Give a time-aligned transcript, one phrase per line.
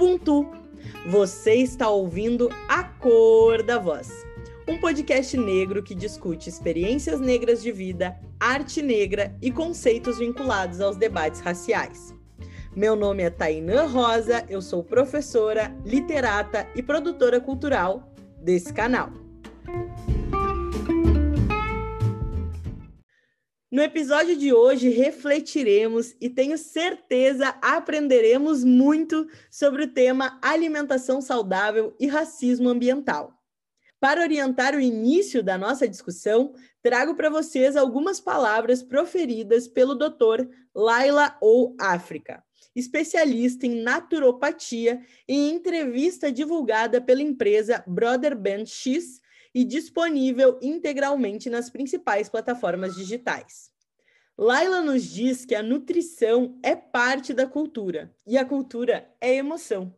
[0.00, 0.46] Ubuntu.
[1.10, 4.10] Você está ouvindo A Cor da Voz,
[4.66, 10.96] um podcast negro que discute experiências negras de vida, arte negra e conceitos vinculados aos
[10.96, 12.14] debates raciais.
[12.74, 18.10] Meu nome é Tainã Rosa, eu sou professora, literata e produtora cultural
[18.42, 19.19] desse canal.
[23.70, 31.94] No episódio de hoje, refletiremos e tenho certeza aprenderemos muito sobre o tema alimentação saudável
[32.00, 33.32] e racismo ambiental.
[34.00, 36.52] Para orientar o início da nossa discussão,
[36.82, 40.48] trago para vocês algumas palavras proferidas pelo Dr.
[40.74, 42.42] Laila ou África,
[42.74, 49.20] especialista em naturopatia, em entrevista divulgada pela empresa Brother Band X
[49.54, 53.70] e disponível integralmente nas principais plataformas digitais.
[54.38, 59.94] Laila nos diz que a nutrição é parte da cultura e a cultura é emoção.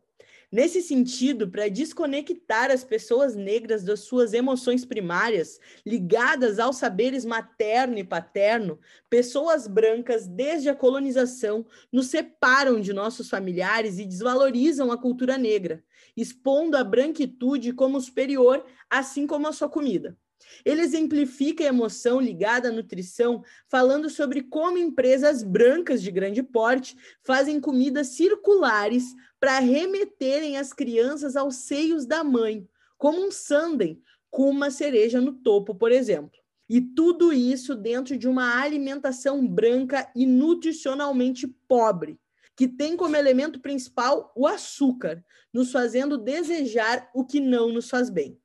[0.53, 7.97] Nesse sentido, para desconectar as pessoas negras das suas emoções primárias, ligadas aos saberes materno
[7.97, 14.97] e paterno, pessoas brancas, desde a colonização, nos separam de nossos familiares e desvalorizam a
[14.97, 15.83] cultura negra,
[16.15, 20.17] expondo a branquitude como superior, assim como a sua comida.
[20.65, 26.97] Ele exemplifica a emoção ligada à nutrição, falando sobre como empresas brancas de grande porte
[27.23, 34.49] fazem comidas circulares para remeterem as crianças aos seios da mãe, como um sundae com
[34.49, 36.39] uma cereja no topo, por exemplo.
[36.69, 42.17] E tudo isso dentro de uma alimentação branca e nutricionalmente pobre,
[42.55, 48.09] que tem como elemento principal o açúcar, nos fazendo desejar o que não nos faz
[48.09, 48.39] bem.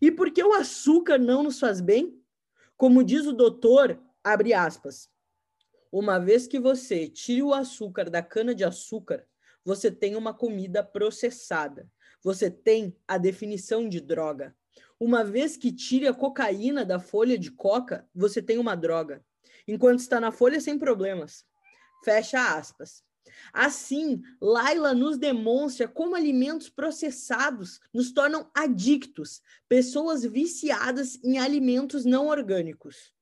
[0.00, 2.20] E por que o açúcar não nos faz bem?
[2.76, 5.10] Como diz o doutor, abre aspas,
[5.90, 9.26] uma vez que você tire o açúcar da cana-de-açúcar,
[9.64, 11.90] você tem uma comida processada.
[12.22, 14.54] Você tem a definição de droga.
[14.98, 19.24] Uma vez que tire a cocaína da folha de coca, você tem uma droga.
[19.66, 21.44] Enquanto está na folha, sem problemas.
[22.04, 23.04] Fecha aspas.
[23.52, 32.28] Assim, Laila nos demonstra como alimentos processados nos tornam adictos, pessoas viciadas em alimentos não
[32.28, 33.12] orgânicos.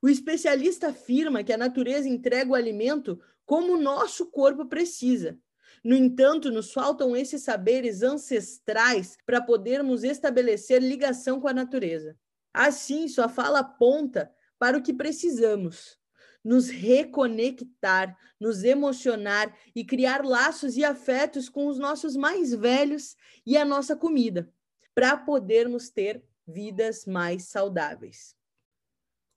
[0.00, 5.38] O especialista afirma que a natureza entrega o alimento como o nosso corpo precisa.
[5.84, 12.16] No entanto, nos faltam esses saberes ancestrais para podermos estabelecer ligação com a natureza.
[12.52, 15.98] Assim, sua fala aponta para o que precisamos:
[16.44, 23.16] nos reconectar, nos emocionar e criar laços e afetos com os nossos mais velhos
[23.46, 24.52] e a nossa comida,
[24.94, 28.34] para podermos ter vidas mais saudáveis.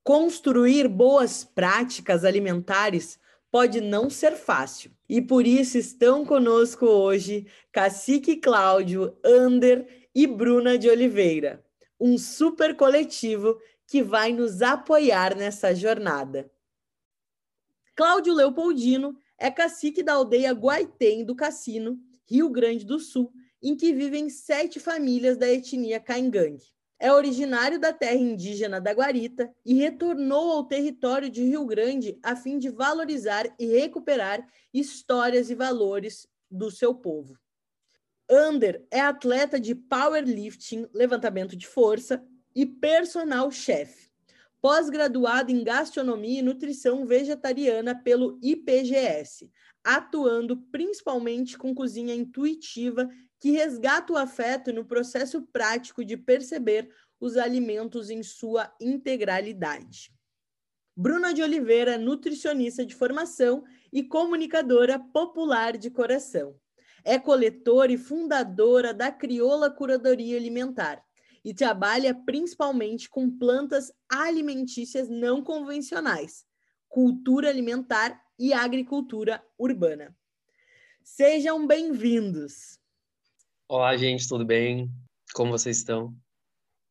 [0.03, 3.19] Construir boas práticas alimentares
[3.51, 4.91] pode não ser fácil.
[5.07, 11.63] E por isso estão conosco hoje Cacique Cláudio, Ander e Bruna de Oliveira,
[11.99, 16.51] um super coletivo que vai nos apoiar nessa jornada.
[17.95, 23.31] Cláudio Leopoldino é cacique da aldeia Guaitem do Cassino, Rio Grande do Sul,
[23.63, 26.73] em que vivem sete famílias da etnia Caingangue.
[26.99, 32.35] É originário da terra indígena da Guarita e retornou ao território de Rio Grande a
[32.35, 37.39] fim de valorizar e recuperar histórias e valores do seu povo.
[38.29, 42.21] Ander é atleta de powerlifting, levantamento de força
[42.53, 44.04] e personal chef
[44.65, 49.47] pós-graduado em gastronomia e nutrição vegetariana pelo IPGS,
[49.83, 53.07] atuando principalmente com cozinha intuitiva
[53.39, 56.89] que resgata o afeto no processo prático de perceber
[57.19, 60.11] os alimentos em sua integralidade.
[60.97, 66.55] Bruna de Oliveira, nutricionista de formação e comunicadora popular de coração.
[67.03, 71.04] É coletora e fundadora da Crioula Curadoria Alimentar,
[71.45, 76.43] e trabalha principalmente com plantas alimentícias não convencionais,
[76.89, 80.17] cultura alimentar e agricultura urbana.
[81.03, 82.79] Sejam bem-vindos.
[83.69, 84.89] Olá, gente, tudo bem?
[85.35, 86.17] Como vocês estão?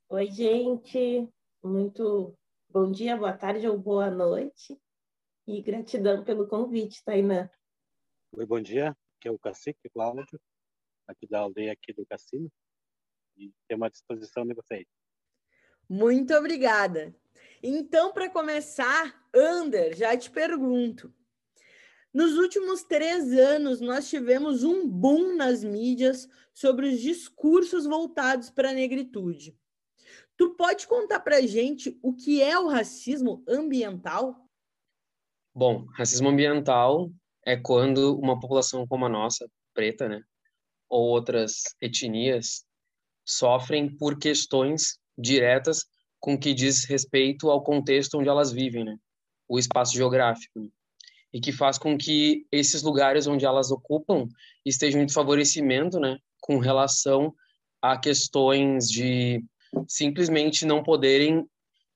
[0.08, 1.28] Oi, gente.
[1.60, 2.38] Muito
[2.68, 4.80] bom dia, boa tarde ou boa noite.
[5.48, 7.50] E gratidão pelo convite, Tainã.
[8.36, 8.96] Oi, bom dia.
[9.18, 10.40] Aqui é o Cacique Cláudio,
[11.08, 12.48] aqui da aldeia aqui do Cassino
[13.36, 14.86] e ter uma disposição de vocês.
[15.88, 17.14] Muito obrigada.
[17.62, 21.12] Então, para começar, Ander, já te pergunto.
[22.12, 28.70] Nos últimos três anos, nós tivemos um boom nas mídias sobre os discursos voltados para
[28.70, 29.58] a negritude.
[30.36, 34.48] Tu pode contar para a gente o que é o racismo ambiental?
[35.54, 37.10] Bom, racismo ambiental
[37.44, 40.22] é quando uma população como a nossa, preta, né,
[40.88, 42.64] ou outras etnias
[43.24, 45.84] sofrem por questões diretas
[46.20, 48.96] com que diz respeito ao contexto onde elas vivem, né?
[49.48, 50.60] O espaço geográfico.
[50.60, 50.68] Né?
[51.32, 54.28] E que faz com que esses lugares onde elas ocupam
[54.64, 56.18] estejam em desfavorecimento, né?
[56.40, 57.34] Com relação
[57.82, 59.44] a questões de
[59.88, 61.46] simplesmente não poderem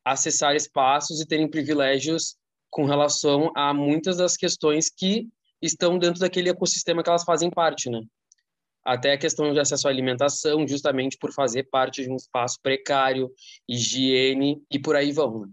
[0.04, 2.36] acessar espaços e terem privilégios
[2.70, 5.28] com relação a muitas das questões que
[5.60, 8.00] estão dentro daquele ecossistema que elas fazem parte, né?
[8.88, 13.30] Até a questão de acesso à alimentação, justamente por fazer parte de um espaço precário,
[13.68, 15.40] higiene e por aí vão.
[15.40, 15.48] Né?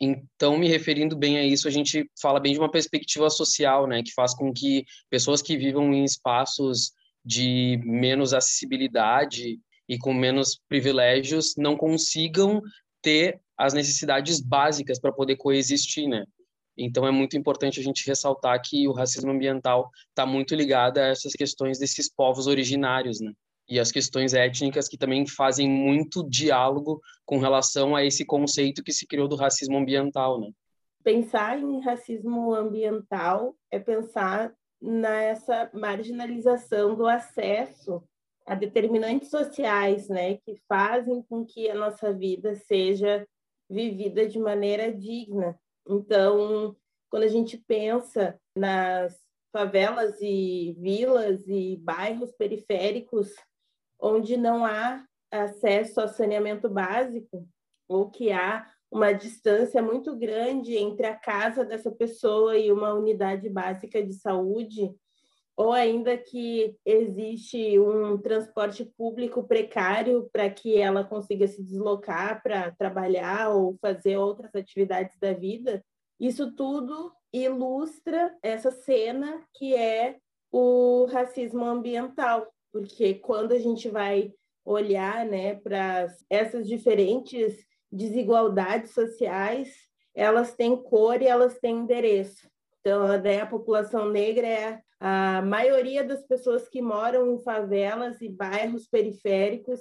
[0.00, 4.02] Então, me referindo bem a isso, a gente fala bem de uma perspectiva social, né,
[4.02, 6.92] que faz com que pessoas que vivam em espaços
[7.22, 12.62] de menos acessibilidade e com menos privilégios não consigam
[13.02, 16.24] ter as necessidades básicas para poder coexistir, né?
[16.82, 21.08] Então é muito importante a gente ressaltar que o racismo ambiental está muito ligado a
[21.08, 23.32] essas questões desses povos originários, né?
[23.68, 28.92] E as questões étnicas que também fazem muito diálogo com relação a esse conceito que
[28.92, 30.50] se criou do racismo ambiental, né?
[31.04, 38.02] Pensar em racismo ambiental é pensar nessa marginalização do acesso
[38.46, 43.26] a determinantes sociais, né, que fazem com que a nossa vida seja
[43.68, 45.56] vivida de maneira digna.
[45.90, 46.76] Então,
[47.10, 49.18] quando a gente pensa nas
[49.52, 53.34] favelas e vilas e bairros periféricos
[54.00, 57.44] onde não há acesso ao saneamento básico
[57.88, 63.48] ou que há uma distância muito grande entre a casa dessa pessoa e uma unidade
[63.48, 64.94] básica de saúde,
[65.60, 72.70] ou ainda que existe um transporte público precário para que ela consiga se deslocar para
[72.70, 75.84] trabalhar ou fazer outras atividades da vida.
[76.18, 80.16] Isso tudo ilustra essa cena que é
[80.50, 84.32] o racismo ambiental, porque quando a gente vai
[84.64, 87.54] olhar né, para essas diferentes
[87.92, 89.74] desigualdades sociais,
[90.14, 92.48] elas têm cor e elas têm endereço.
[92.80, 98.86] Então, a população negra é a maioria das pessoas que moram em favelas e bairros
[98.86, 99.80] periféricos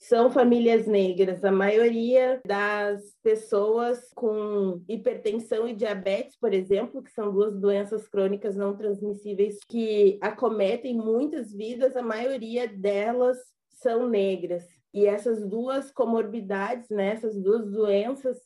[0.00, 1.44] são famílias negras.
[1.44, 8.56] A maioria das pessoas com hipertensão e diabetes, por exemplo, que são duas doenças crônicas
[8.56, 13.36] não transmissíveis que acometem muitas vidas, a maioria delas
[13.68, 14.64] são negras.
[14.92, 18.38] E essas duas comorbidades, né, essas duas doenças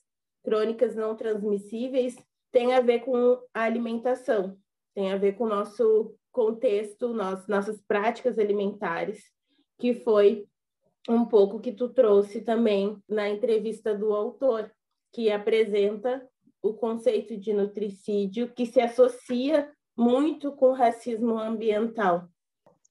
[0.43, 2.17] crônicas não transmissíveis,
[2.55, 4.57] têm a ver com a alimentação
[4.95, 9.25] tem a ver com o nosso contexto, nossas práticas alimentares,
[9.79, 10.47] que foi
[11.09, 14.71] um pouco que tu trouxe também na entrevista do autor,
[15.13, 16.27] que apresenta
[16.63, 22.29] o conceito de nutricídio, que se associa muito com racismo ambiental.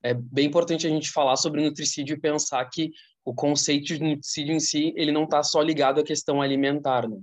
[0.01, 2.91] É bem importante a gente falar sobre nutricídio e pensar que
[3.25, 7.17] o conceito de nutricídio em si, ele não está só ligado à questão alimentar, né?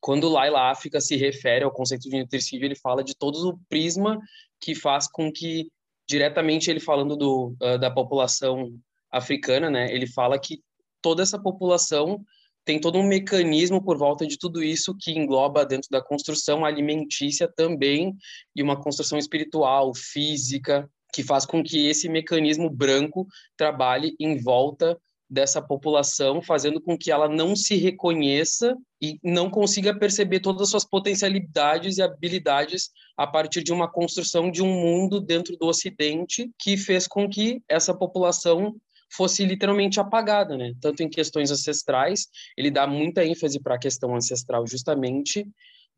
[0.00, 4.18] Quando Laila África se refere ao conceito de nutricídio, ele fala de todo o prisma
[4.60, 5.70] que faz com que,
[6.08, 8.78] diretamente ele falando do, uh, da população
[9.10, 10.62] africana, né, ele fala que
[11.00, 12.22] toda essa população
[12.64, 17.50] tem todo um mecanismo por volta de tudo isso que engloba dentro da construção alimentícia
[17.56, 18.14] também
[18.54, 24.98] e uma construção espiritual, física, que faz com que esse mecanismo branco trabalhe em volta
[25.30, 30.70] dessa população, fazendo com que ela não se reconheça e não consiga perceber todas as
[30.70, 36.50] suas potencialidades e habilidades a partir de uma construção de um mundo dentro do Ocidente
[36.58, 38.74] que fez com que essa população
[39.10, 40.74] fosse literalmente apagada, né?
[40.80, 45.46] Tanto em questões ancestrais, ele dá muita ênfase para a questão ancestral justamente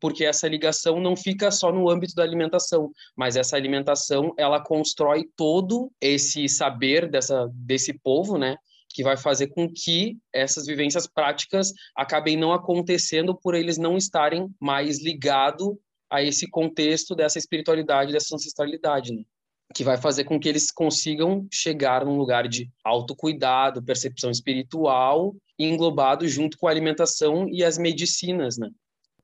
[0.01, 5.29] porque essa ligação não fica só no âmbito da alimentação, mas essa alimentação ela constrói
[5.37, 8.57] todo esse saber dessa desse povo, né?
[8.93, 14.49] Que vai fazer com que essas vivências práticas acabem não acontecendo por eles não estarem
[14.59, 15.75] mais ligados
[16.09, 19.23] a esse contexto dessa espiritualidade, dessa ancestralidade, né?
[19.73, 26.27] que vai fazer com que eles consigam chegar num lugar de autocuidado, percepção espiritual, englobado
[26.27, 28.69] junto com a alimentação e as medicinas, né?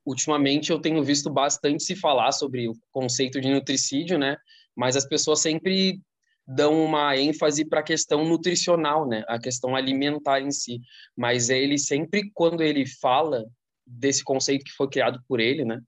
[0.05, 4.37] Ultimamente eu tenho visto bastante se falar sobre o conceito de nutricídio, né?
[4.75, 5.99] Mas as pessoas sempre
[6.47, 9.23] dão uma ênfase para a questão nutricional, né?
[9.27, 10.79] A questão alimentar em si.
[11.15, 13.45] Mas ele sempre, quando ele fala
[13.85, 15.81] desse conceito que foi criado por ele, né?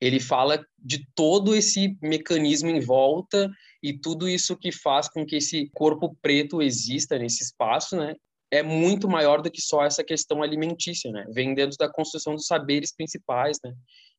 [0.00, 3.50] Ele fala de todo esse mecanismo em volta
[3.82, 8.14] e tudo isso que faz com que esse corpo preto exista nesse espaço, né?
[8.50, 11.26] É muito maior do que só essa questão alimentícia, né?
[11.30, 13.74] Vem dentro da construção dos saberes principais, né?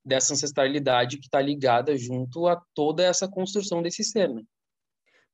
[0.06, 4.44] Dessa ancestralidade que está ligada junto a toda essa construção desse ser, né?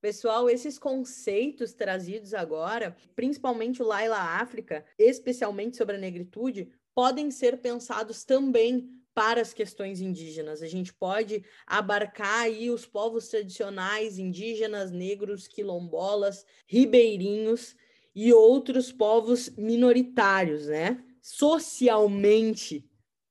[0.04, 7.62] Pessoal, esses conceitos trazidos agora, principalmente o Laila África, especialmente sobre a negritude, podem ser
[7.62, 10.62] pensados também para as questões indígenas.
[10.62, 17.74] A gente pode abarcar aí os povos tradicionais indígenas, negros, quilombolas, ribeirinhos
[18.14, 21.02] e outros povos minoritários, né?
[21.22, 22.86] Socialmente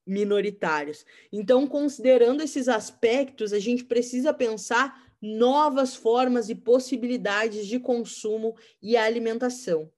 [0.07, 1.05] minoritários.
[1.31, 8.97] Então, considerando esses aspectos, a gente precisa pensar novas formas e possibilidades de consumo e
[8.97, 9.91] alimentação.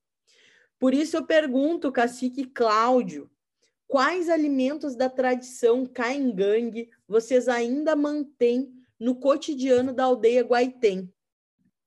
[0.78, 3.31] Por isso eu pergunto, cacique Cláudio,
[3.87, 11.11] quais alimentos da tradição caingangue vocês ainda mantêm no cotidiano da aldeia Guaitem?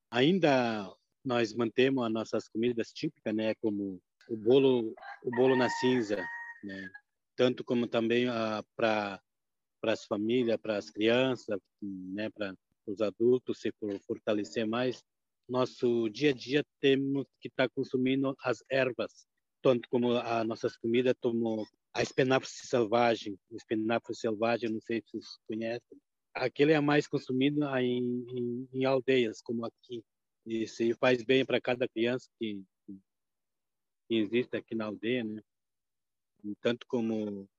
[0.10, 0.92] Ainda
[1.24, 6.18] nós mantemos as nossas comidas típicas, né, como o bolo, o bolo na cinza,
[6.64, 6.90] né,
[7.36, 9.22] tanto como também uh, para
[9.80, 12.52] para as famílias, para as crianças, né, para
[12.88, 13.72] os adultos se
[14.06, 15.04] fortalecer mais.
[15.48, 19.28] Nosso dia a dia temos que estar tá consumindo as ervas,
[19.62, 25.12] tanto como as nossas comidas, como a espinafre selvagem, o espinafre selvagem, não sei se
[25.12, 25.98] vocês conhecem.
[26.34, 30.04] Aquele é mais consumido em, em, em aldeias, como aqui.
[30.46, 32.64] E se faz bem para cada criança que,
[34.08, 35.42] que existe aqui na aldeia, né?
[36.62, 37.50] Tanto como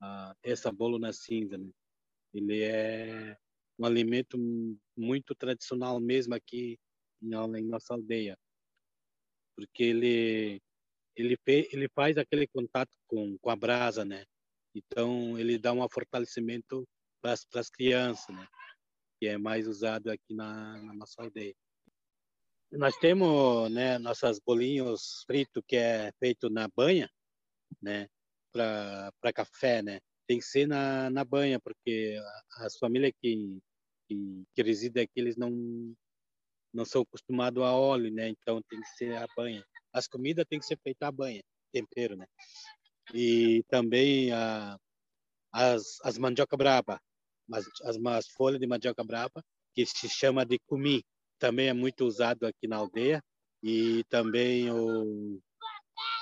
[0.00, 1.70] ah, essa bolo na cinza, né?
[2.32, 3.36] Ele é
[3.80, 4.36] um alimento
[4.96, 6.78] muito tradicional mesmo aqui
[7.22, 8.36] em nossa aldeia,
[9.56, 10.60] porque ele
[11.16, 14.24] ele, ele faz aquele contato com, com a brasa, né?
[14.74, 16.86] Então, ele dá um fortalecimento
[17.20, 18.46] para as crianças, né?
[19.20, 21.54] Que é mais usado aqui na, na nossa aldeia.
[22.72, 27.10] Nós temos, né, nossas bolinhos fritos que é feito na banha,
[27.82, 28.08] né?
[28.52, 30.00] Para café, né?
[30.26, 32.16] Tem que ser na, na banha, porque
[32.58, 33.60] as famílias que,
[34.10, 35.50] que, que residem aqui, eles não,
[36.72, 38.28] não são acostumados a óleo, né?
[38.28, 42.16] Então tem que ser a banha as comidas têm que ser feitas à banha, tempero,
[42.16, 42.26] né?
[43.12, 44.78] E também a,
[45.52, 47.00] as, as mandioca braba,
[47.52, 49.42] as, as, as folhas de mandioca braba,
[49.74, 51.02] que se chama de cumi,
[51.38, 53.22] também é muito usado aqui na aldeia.
[53.62, 55.40] E também o,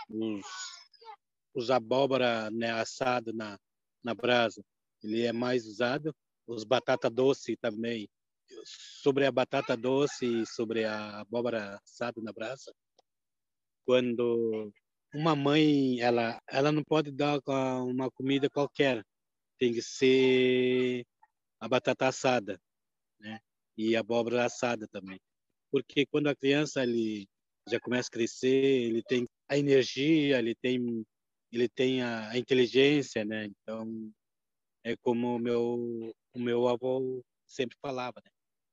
[0.08, 0.44] os,
[1.54, 3.58] os abóbora né, assado na,
[4.02, 4.62] na brasa,
[5.02, 6.14] ele é mais usado.
[6.48, 8.08] Os batata doce também,
[8.64, 12.72] sobre a batata doce e sobre a abóbora assada na brasa,
[13.84, 14.72] quando
[15.14, 17.38] uma mãe ela ela não pode dar
[17.84, 19.04] uma comida qualquer
[19.58, 21.04] tem que ser
[21.60, 22.60] a batata assada
[23.20, 23.40] né?
[23.76, 25.20] E a abóbora assada também.
[25.70, 27.26] Porque quando a criança ele
[27.68, 31.04] já começa a crescer ele tem a energia ele tem
[31.52, 33.46] ele tem a, a inteligência né?
[33.46, 34.12] Então
[34.84, 38.30] é como meu o meu avô sempre falava né?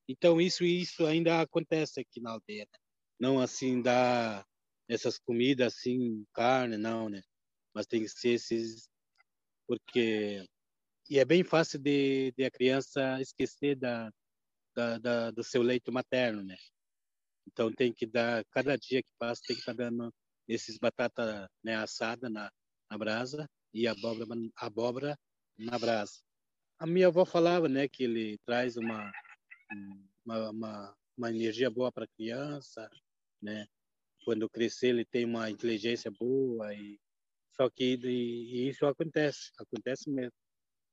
[0.08, 2.80] então isso isso ainda acontece aqui na aldeia né?
[3.20, 4.46] não assim da
[4.88, 7.22] essas comidas assim, carne, não, né?
[7.74, 8.90] Mas tem que ser esses,
[9.68, 10.46] porque
[11.10, 14.12] e é bem fácil de, de a criança esquecer da,
[14.76, 16.56] da, da, do seu leito materno, né?
[17.48, 20.14] Então tem que dar cada dia que passa tem que estar tá dando
[20.48, 22.52] esses batata né, assada na,
[22.90, 24.26] na brasa e abóbora
[24.58, 25.20] abóbora
[25.58, 26.22] na brasa.
[26.79, 29.12] A minha avó falava, né, que ele traz uma
[30.25, 32.89] uma, uma, uma energia boa para a criança,
[33.41, 33.67] né?
[34.25, 37.00] quando crescer ele tem uma inteligência boa e
[37.55, 40.34] só que e, e isso acontece acontece mesmo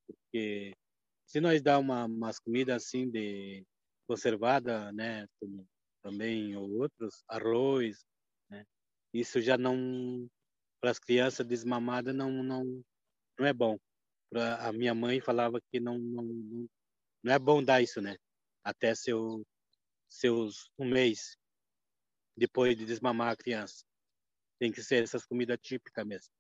[0.07, 0.77] porque
[1.27, 3.65] se nós dá uma umas comidas assim de
[4.07, 5.27] conservada né
[6.03, 8.05] também ou outros arroz
[8.51, 8.67] né
[9.15, 10.29] isso já não
[10.79, 12.85] para as crianças desmamadas não não
[13.39, 13.79] não é bom
[14.33, 16.69] pra, a minha mãe falava que não, não
[17.23, 18.17] não é bom dar isso né
[18.65, 19.45] até seu
[20.09, 21.37] seus um mês
[22.37, 23.85] depois de desmamar a criança.
[24.59, 26.33] Tem que ser essas comidas típicas mesmo.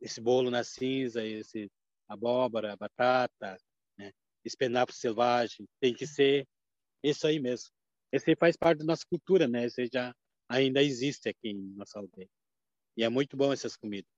[0.00, 1.70] Esse bolo na cinza, esse
[2.08, 3.56] abóbora, batata,
[3.98, 4.12] né?
[4.44, 6.46] espinafre selvagem, tem que ser
[7.02, 7.70] isso aí mesmo.
[8.12, 9.64] Esse faz parte da nossa cultura, né?
[9.64, 10.14] Esse já
[10.48, 12.28] ainda existe aqui em nossa aldeia.
[12.96, 14.10] E é muito bom essas comidas.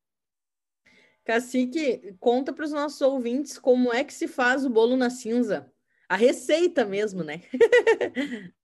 [1.26, 5.68] Cacique, conta para os nossos ouvintes como é que se faz o bolo na cinza.
[6.08, 7.40] A receita mesmo, né?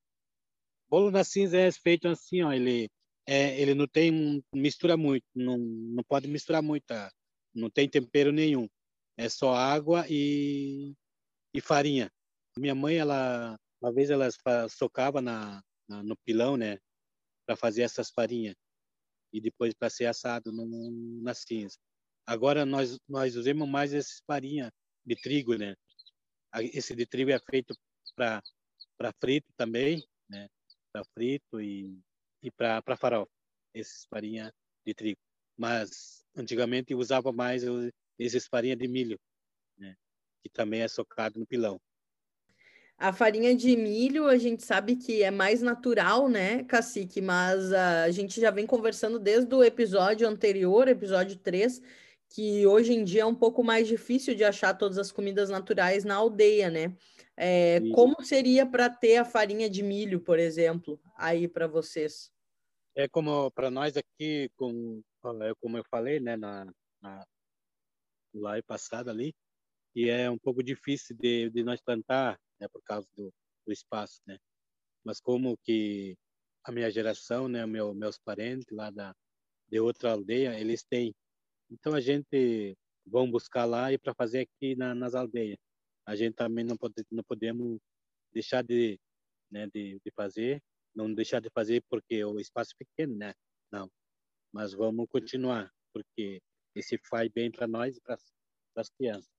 [0.88, 2.88] Bolo na cinza é feito assim, ó, ele
[3.26, 6.84] é, ele não tem mistura muito, não, não pode misturar muito,
[7.52, 8.68] não tem tempero nenhum.
[9.16, 10.94] É só água e,
[11.52, 12.12] e farinha.
[12.56, 14.28] Minha mãe, ela uma vez ela
[14.68, 16.78] socava na, na no pilão, né,
[17.44, 18.54] para fazer essas farinhas
[19.32, 20.64] e depois para ser assado no,
[21.22, 21.76] na cinza.
[22.26, 24.72] Agora nós nós usamos mais essas farinha
[25.04, 25.74] de trigo, né?
[26.72, 27.74] Esse de trigo é feito
[28.14, 28.42] para
[28.96, 30.48] para frito também, né?
[31.14, 31.98] frito e,
[32.42, 33.28] e para farol,
[33.74, 34.52] esses farinha
[34.86, 35.20] de trigo.
[35.56, 37.62] Mas antigamente usava mais
[38.18, 39.18] esses farinha de milho,
[39.78, 39.96] né?
[40.42, 41.80] que também é socado no pilão.
[42.98, 47.20] A farinha de milho, a gente sabe que é mais natural, né, cacique?
[47.20, 51.82] Mas a gente já vem conversando desde o episódio anterior, episódio 3,
[52.34, 56.02] que hoje em dia é um pouco mais difícil de achar todas as comidas naturais
[56.02, 56.96] na aldeia, né?
[57.36, 62.30] É, como seria para ter a farinha de milho, por exemplo, aí para vocês?
[62.94, 65.02] É como para nós aqui, com,
[65.60, 66.66] como eu falei, né, na,
[67.02, 67.26] na
[68.34, 69.34] live passada ali,
[69.94, 73.32] e é um pouco difícil de, de nós plantar, né, por causa do,
[73.66, 74.38] do espaço, né?
[75.04, 76.16] Mas como que
[76.64, 79.14] a minha geração, né, meu, meus parentes lá da
[79.68, 81.14] de outra aldeia, eles têm
[81.72, 82.76] então a gente
[83.06, 85.58] vão buscar lá e para fazer aqui na, nas aldeias.
[86.06, 87.80] A gente também não pode não podemos
[88.32, 88.98] deixar de
[89.50, 90.62] né, de, de fazer,
[90.94, 93.34] não deixar de fazer porque o espaço é pequeno, né?
[93.70, 93.90] Não.
[94.52, 96.40] Mas vamos continuar porque
[96.74, 98.16] esse faz bem para nós e para
[98.76, 99.30] as crianças.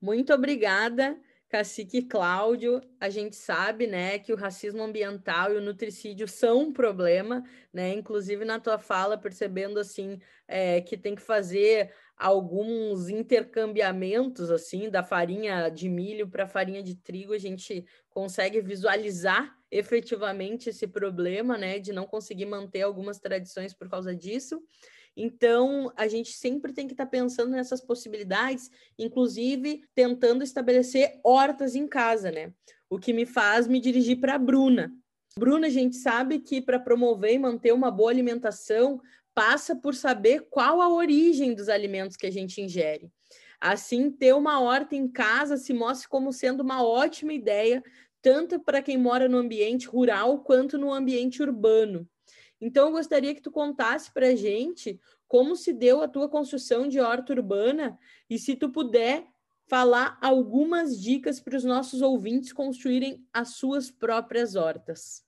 [0.00, 1.20] Muito obrigada.
[1.50, 6.72] Cacique Cláudio, a gente sabe, né, que o racismo ambiental e o nutricídio são um
[6.72, 7.42] problema,
[7.72, 7.92] né?
[7.92, 15.02] Inclusive na tua fala, percebendo assim é, que tem que fazer alguns intercambiamentos assim da
[15.02, 21.80] farinha de milho para farinha de trigo, a gente consegue visualizar efetivamente esse problema, né,
[21.80, 24.62] de não conseguir manter algumas tradições por causa disso.
[25.16, 31.74] Então, a gente sempre tem que estar tá pensando nessas possibilidades, inclusive tentando estabelecer hortas
[31.74, 32.52] em casa, né?
[32.88, 34.92] O que me faz me dirigir para a Bruna.
[35.38, 39.00] Bruna, a gente sabe que para promover e manter uma boa alimentação
[39.34, 43.10] passa por saber qual a origem dos alimentos que a gente ingere.
[43.60, 47.82] Assim, ter uma horta em casa se mostra como sendo uma ótima ideia,
[48.22, 52.08] tanto para quem mora no ambiente rural quanto no ambiente urbano.
[52.60, 56.88] Então, eu gostaria que tu contasse para a gente como se deu a tua construção
[56.88, 59.26] de horta urbana e se tu puder
[59.68, 65.24] falar algumas dicas para os nossos ouvintes construírem as suas próprias hortas.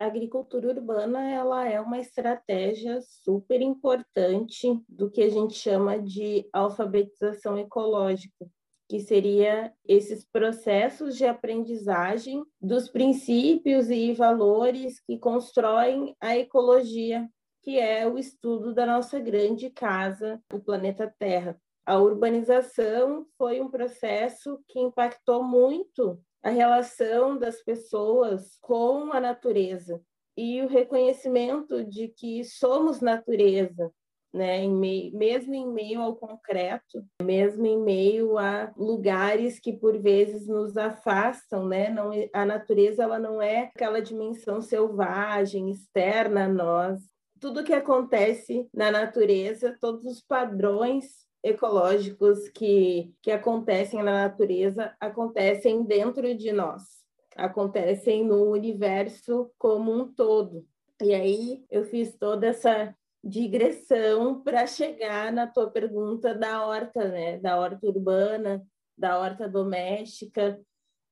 [0.00, 6.48] A agricultura urbana ela é uma estratégia super importante do que a gente chama de
[6.52, 8.50] alfabetização ecológica
[8.90, 17.30] que seria esses processos de aprendizagem dos princípios e valores que constroem a ecologia,
[17.62, 21.56] que é o estudo da nossa grande casa, o planeta Terra.
[21.86, 30.02] A urbanização foi um processo que impactou muito a relação das pessoas com a natureza
[30.36, 33.92] e o reconhecimento de que somos natureza,
[34.32, 39.98] né, em meio, mesmo em meio ao concreto, mesmo em meio a lugares que por
[39.98, 41.90] vezes nos afastam, né?
[41.90, 47.00] Não, a natureza ela não é aquela dimensão selvagem externa a nós.
[47.40, 55.82] Tudo que acontece na natureza, todos os padrões ecológicos que, que acontecem na natureza acontecem
[55.82, 56.82] dentro de nós,
[57.34, 60.66] acontecem no universo como um todo.
[61.02, 67.38] E aí eu fiz toda essa digressão para chegar na tua pergunta da horta, né?
[67.38, 68.62] Da horta urbana,
[68.96, 70.60] da horta doméstica,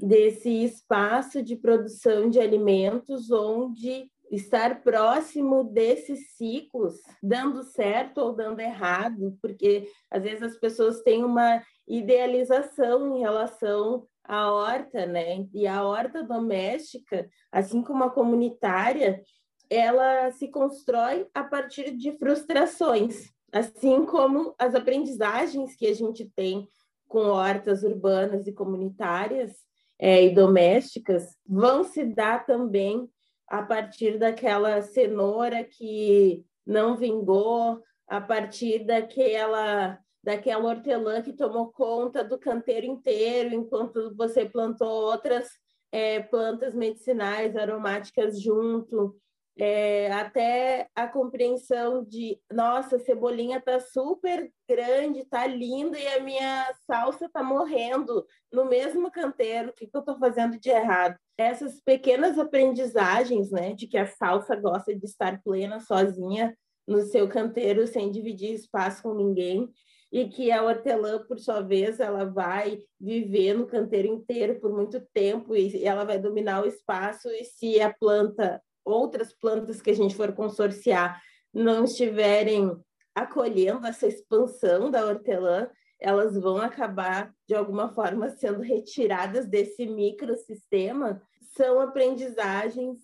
[0.00, 8.60] desse espaço de produção de alimentos onde estar próximo desses ciclos, dando certo ou dando
[8.60, 15.46] errado, porque às vezes as pessoas têm uma idealização em relação à horta, né?
[15.54, 19.22] E a horta doméstica, assim como a comunitária,
[19.70, 26.66] ela se constrói a partir de frustrações, assim como as aprendizagens que a gente tem
[27.06, 29.56] com hortas urbanas e comunitárias
[29.98, 33.08] é, e domésticas vão se dar também
[33.48, 42.22] a partir daquela cenoura que não vingou, a partir daquela daquela hortelã que tomou conta
[42.22, 45.48] do canteiro inteiro, enquanto você plantou outras
[45.90, 49.16] é, plantas medicinais aromáticas junto
[49.58, 56.20] é, até a compreensão de, nossa, a cebolinha tá super grande, tá linda e a
[56.20, 61.16] minha salsa tá morrendo no mesmo canteiro, o que, que eu estou fazendo de errado?
[61.36, 67.28] Essas pequenas aprendizagens, né, de que a salsa gosta de estar plena sozinha no seu
[67.28, 69.68] canteiro, sem dividir espaço com ninguém,
[70.10, 75.00] e que a hortelã, por sua vez, ela vai viver no canteiro inteiro por muito
[75.12, 79.94] tempo e ela vai dominar o espaço, e se a planta outras plantas que a
[79.94, 81.20] gente for consorciar
[81.52, 82.76] não estiverem
[83.14, 85.68] acolhendo essa expansão da hortelã,
[86.00, 91.20] elas vão acabar, de alguma forma, sendo retiradas desse microsistema,
[91.56, 92.98] são aprendizagens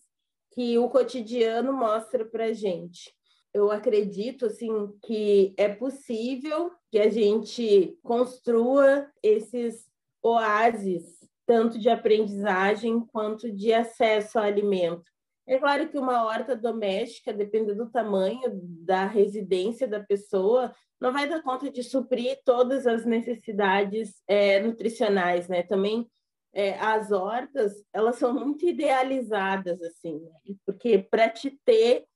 [0.53, 3.13] que o cotidiano mostra para gente.
[3.53, 9.89] Eu acredito assim que é possível que a gente construa esses
[10.23, 15.05] oásis tanto de aprendizagem quanto de acesso ao alimento.
[15.47, 18.41] É claro que uma horta doméstica, dependendo do tamanho
[18.83, 25.47] da residência da pessoa, não vai dar conta de suprir todas as necessidades é, nutricionais,
[25.47, 25.63] né?
[25.63, 26.09] Também
[26.55, 30.55] é, as hortas, elas são muito idealizadas, assim, né?
[30.65, 32.07] porque para te ter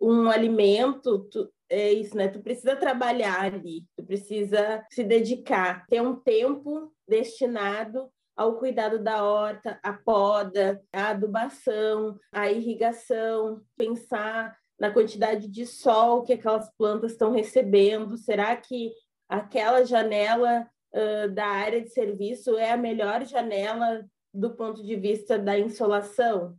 [0.00, 2.28] um alimento, tu, é isso, né?
[2.28, 9.24] Tu precisa trabalhar ali, tu precisa se dedicar, ter um tempo destinado ao cuidado da
[9.24, 17.12] horta, a poda, a adubação, a irrigação, pensar na quantidade de sol que aquelas plantas
[17.12, 18.16] estão recebendo.
[18.18, 18.92] Será que
[19.28, 25.38] aquela janela uh, da área de serviço é a melhor janela do ponto de vista
[25.38, 26.58] da insolação?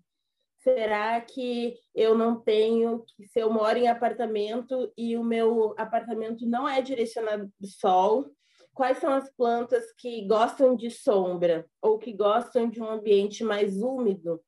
[0.59, 6.67] Será que eu não tenho, se eu moro em apartamento e o meu apartamento não
[6.67, 8.25] é direcionado de sol,
[8.77, 13.81] quais são as plantas que gostam de sombra ou que gostam de um ambiente mais
[13.81, 14.39] úmido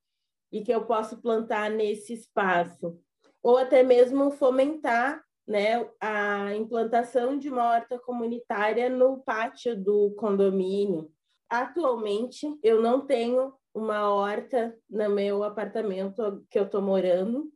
[0.51, 2.95] e que eu posso plantar nesse espaço?
[3.41, 11.11] Ou até mesmo fomentar né, a implantação de uma horta comunitária no pátio do condomínio.
[11.49, 17.51] Atualmente, eu não tenho uma horta no meu apartamento que eu estou morando,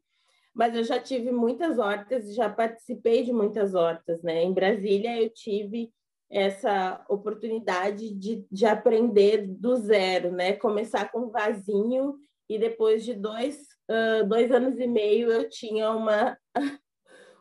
[0.56, 4.42] mas eu já tive muitas hortas, já participei de muitas hortas, né?
[4.42, 5.94] Em Brasília, eu tive
[6.34, 10.54] essa oportunidade de, de aprender do zero, né?
[10.54, 12.16] Começar com um vasinho
[12.50, 16.36] e depois de dois, uh, dois anos e meio eu tinha uma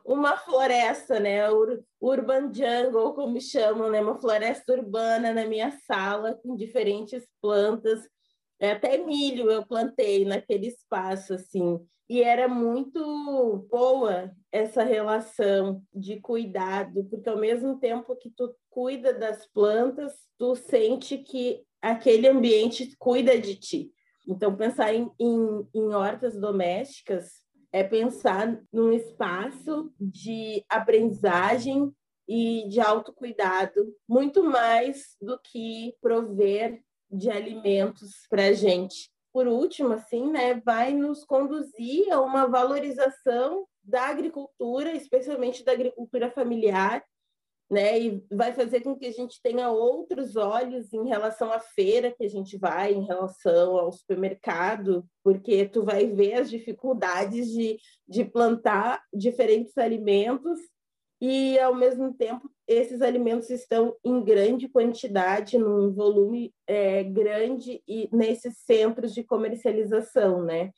[0.05, 1.39] uma floresta, né?
[1.99, 3.99] Urban jungle, como chamam, né?
[3.99, 8.07] Uma floresta urbana na minha sala com diferentes plantas,
[8.59, 11.79] é, até milho eu plantei naquele espaço assim.
[12.13, 19.11] E era muito boa essa relação de cuidado, porque ao mesmo tempo que tu cuida
[19.11, 23.91] das plantas, tu sente que aquele ambiente cuida de ti.
[24.27, 27.31] Então, pensar em, em, em hortas domésticas
[27.71, 31.91] é pensar num espaço de aprendizagem
[32.27, 39.93] e de autocuidado, muito mais do que prover de alimentos para a gente por último,
[39.93, 47.03] assim, né, vai nos conduzir a uma valorização da agricultura, especialmente da agricultura familiar,
[47.69, 52.11] né, e vai fazer com que a gente tenha outros olhos em relação à feira
[52.11, 57.79] que a gente vai, em relação ao supermercado, porque tu vai ver as dificuldades de,
[58.07, 60.59] de plantar diferentes alimentos
[61.25, 68.09] e, ao mesmo tempo, esses alimentos estão em grande quantidade, num volume é, grande e
[68.11, 70.71] nesses centros de comercialização, né?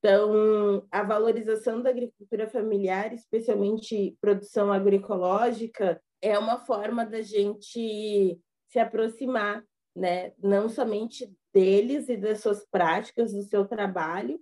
[0.00, 8.80] Então, a valorização da agricultura familiar, especialmente produção agroecológica, é uma forma da gente se
[8.80, 10.32] aproximar, né?
[10.42, 14.40] Não somente deles e das suas práticas, do seu trabalho,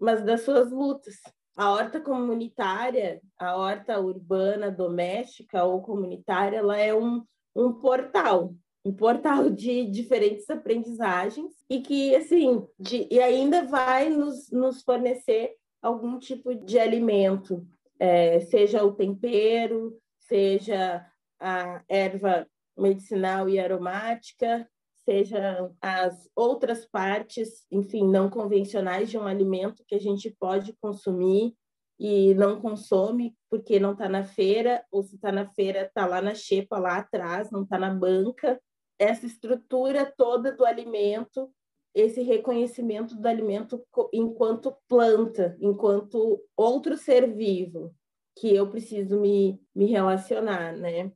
[0.00, 1.16] mas das suas lutas.
[1.58, 8.92] A horta comunitária, a horta urbana, doméstica ou comunitária, ela é um, um portal, um
[8.92, 16.16] portal de diferentes aprendizagens e que, assim, de, e ainda vai nos, nos fornecer algum
[16.20, 17.66] tipo de alimento,
[17.98, 21.04] é, seja o tempero, seja
[21.40, 24.64] a erva medicinal e aromática,
[25.08, 31.54] seja as outras partes, enfim, não convencionais de um alimento que a gente pode consumir
[31.98, 36.20] e não consome porque não está na feira, ou se está na feira, está lá
[36.20, 38.60] na xepa, lá atrás, não está na banca.
[38.98, 41.50] Essa estrutura toda do alimento,
[41.94, 47.94] esse reconhecimento do alimento enquanto planta, enquanto outro ser vivo,
[48.36, 51.10] que eu preciso me, me relacionar, né?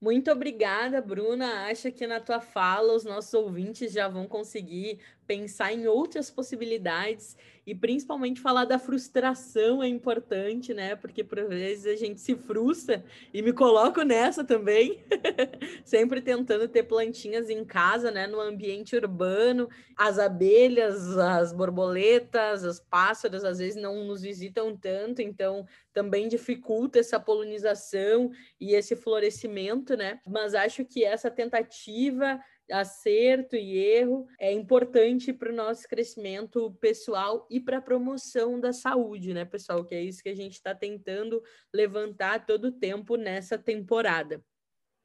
[0.00, 1.68] Muito obrigada, Bruna.
[1.70, 7.36] Acho que na tua fala os nossos ouvintes já vão conseguir pensar em outras possibilidades
[7.66, 10.94] e principalmente falar da frustração é importante, né?
[10.94, 15.00] Porque por vezes a gente se frustra e me coloco nessa também,
[15.84, 18.28] sempre tentando ter plantinhas em casa, né?
[18.28, 25.20] No ambiente urbano, as abelhas, as borboletas, os pássaros às vezes não nos visitam tanto,
[25.20, 30.20] então também dificulta essa polinização e esse florescimento, né?
[30.24, 32.38] Mas acho que essa tentativa
[32.70, 38.72] acerto e erro é importante para o nosso crescimento pessoal e para a promoção da
[38.72, 39.84] saúde, né, pessoal?
[39.84, 44.42] Que é isso que a gente está tentando levantar todo o tempo nessa temporada.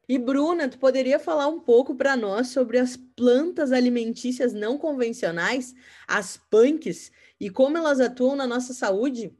[0.10, 5.74] E Bruna, tu poderia falar um pouco para nós sobre as plantas alimentícias não convencionais,
[6.08, 9.34] as punks, e como elas atuam na nossa saúde?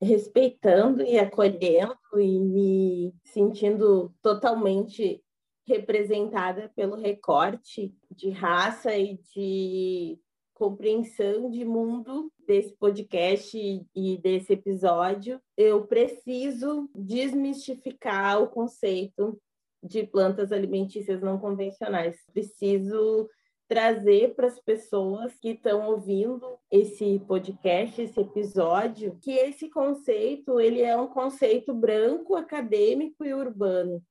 [0.00, 5.22] Respeitando e acolhendo e me sentindo totalmente
[5.70, 10.18] representada pelo recorte de raça e de
[10.52, 13.56] compreensão de mundo desse podcast
[13.94, 19.40] e desse episódio, eu preciso desmistificar o conceito
[19.82, 22.16] de plantas alimentícias não convencionais.
[22.32, 23.28] Preciso
[23.68, 30.82] trazer para as pessoas que estão ouvindo esse podcast, esse episódio, que esse conceito ele
[30.82, 34.02] é um conceito branco, acadêmico e urbano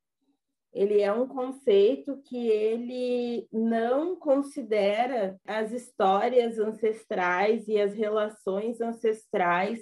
[0.74, 9.80] ele é um conceito que ele não considera as histórias ancestrais e as relações ancestrais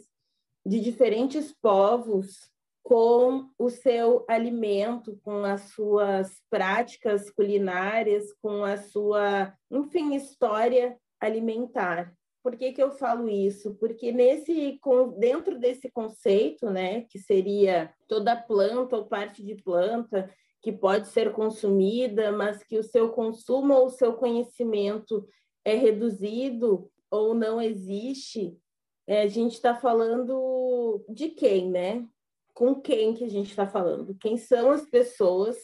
[0.65, 2.49] de diferentes povos
[2.83, 12.13] com o seu alimento, com as suas práticas culinárias, com a sua, enfim, história alimentar.
[12.41, 13.75] Por que, que eu falo isso?
[13.75, 14.79] Porque nesse
[15.17, 21.31] dentro desse conceito, né, que seria toda planta ou parte de planta, que pode ser
[21.33, 25.27] consumida, mas que o seu consumo ou o seu conhecimento
[25.63, 28.57] é reduzido ou não existe,
[29.05, 32.05] é, a gente está falando de quem, né?
[32.53, 34.15] Com quem que a gente está falando?
[34.19, 35.57] Quem são as pessoas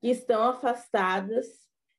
[0.00, 1.46] que estão afastadas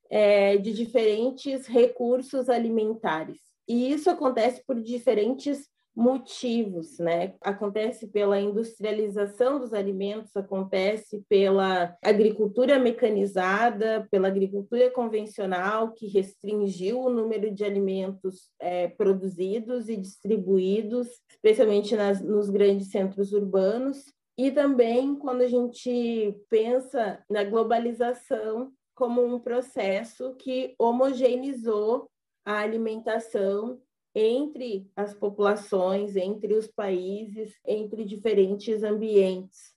[0.09, 3.39] é, de diferentes recursos alimentares?
[3.67, 7.35] E isso acontece por diferentes motivos, né?
[7.41, 17.09] Acontece pela industrialização dos alimentos, acontece pela agricultura mecanizada, pela agricultura convencional, que restringiu o
[17.09, 24.05] número de alimentos é, produzidos e distribuídos, especialmente nas, nos grandes centros urbanos.
[24.37, 32.09] E também quando a gente pensa na globalização como um processo que homogeneizou
[32.45, 33.79] a alimentação
[34.13, 39.73] entre as populações, entre os países, entre diferentes ambientes.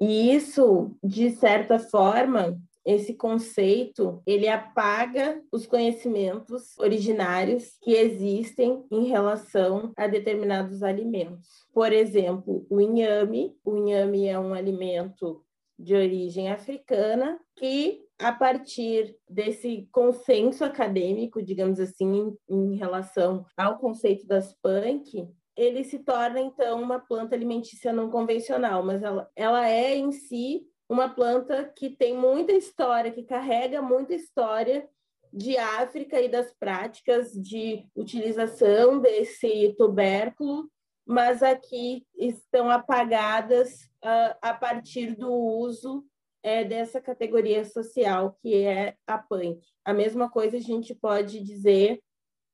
[0.00, 9.06] E isso, de certa forma, esse conceito, ele apaga os conhecimentos originários que existem em
[9.06, 11.66] relação a determinados alimentos.
[11.74, 13.56] Por exemplo, o inhame.
[13.64, 15.42] O inhame é um alimento
[15.78, 23.78] de origem africana que a partir desse consenso acadêmico, digamos assim, em, em relação ao
[23.78, 29.68] conceito das punk, ele se torna então uma planta alimentícia não convencional, mas ela, ela
[29.68, 34.88] é em si uma planta que tem muita história, que carrega muita história
[35.32, 40.70] de África e das práticas de utilização desse tubérculo,
[41.04, 46.06] mas aqui estão apagadas uh, a partir do uso
[46.42, 49.60] é dessa categoria social que é a punk.
[49.84, 52.00] A mesma coisa a gente pode dizer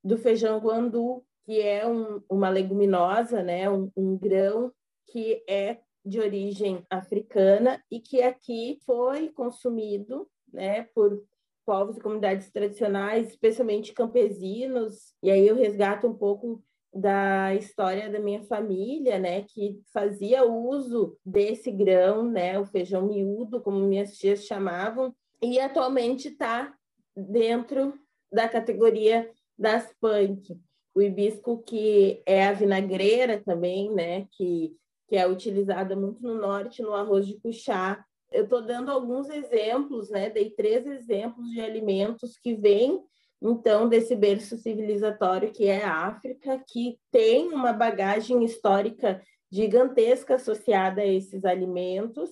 [0.02, 4.72] do feijão guandu, que é um, uma leguminosa, né, um, um grão
[5.08, 11.22] que é de origem africana e que aqui foi consumido, né, por
[11.64, 15.14] povos e comunidades tradicionais, especialmente campesinos.
[15.22, 16.62] E aí eu resgato um pouco
[16.92, 23.62] da história da minha família, né, que fazia uso desse grão, né, o feijão miúdo,
[23.62, 26.74] como minhas tias chamavam, e atualmente está
[27.16, 27.94] dentro
[28.30, 30.58] da categoria das punk.
[30.94, 34.76] O hibisco que é a vinagreira também, né, que,
[35.08, 38.04] que é utilizada muito no norte no arroz de cuchá.
[38.30, 43.02] Eu estou dando alguns exemplos, né, dei três exemplos de alimentos que vêm
[43.42, 51.02] então, desse berço civilizatório que é a África, que tem uma bagagem histórica gigantesca associada
[51.02, 52.30] a esses alimentos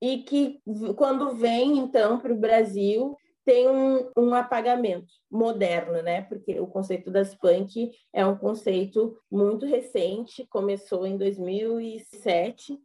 [0.00, 0.60] e que,
[0.96, 6.22] quando vem, então, para o Brasil, tem um, um, apagamento moderno, né?
[6.22, 12.78] Porque o conceito das punk é um conceito muito recente, começou em 2007.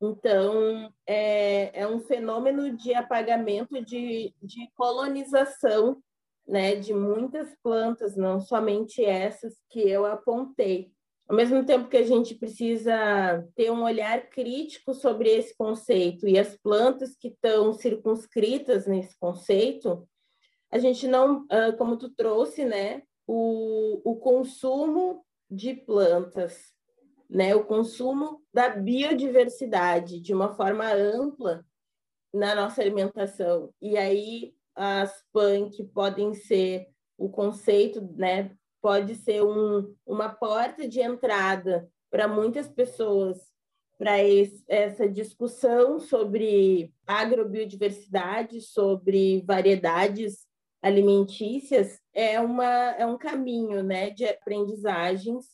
[0.00, 6.02] Então, é, é um fenômeno de apagamento, de, de colonização
[6.46, 10.92] né, de muitas plantas, não somente essas que eu apontei.
[11.28, 16.38] Ao mesmo tempo que a gente precisa ter um olhar crítico sobre esse conceito e
[16.38, 20.06] as plantas que estão circunscritas nesse conceito,
[20.70, 21.46] a gente não,
[21.78, 26.72] como tu trouxe, né, o, o consumo de plantas,
[27.30, 31.64] né, o consumo da biodiversidade de uma forma ampla
[32.32, 33.72] na nossa alimentação.
[33.80, 38.56] E aí as punk podem ser o conceito, né?
[38.80, 43.38] Pode ser um, uma porta de entrada para muitas pessoas
[43.98, 44.16] para
[44.66, 50.44] essa discussão sobre agrobiodiversidade, sobre variedades
[50.82, 55.46] alimentícias, é, uma, é um caminho né, de aprendizagens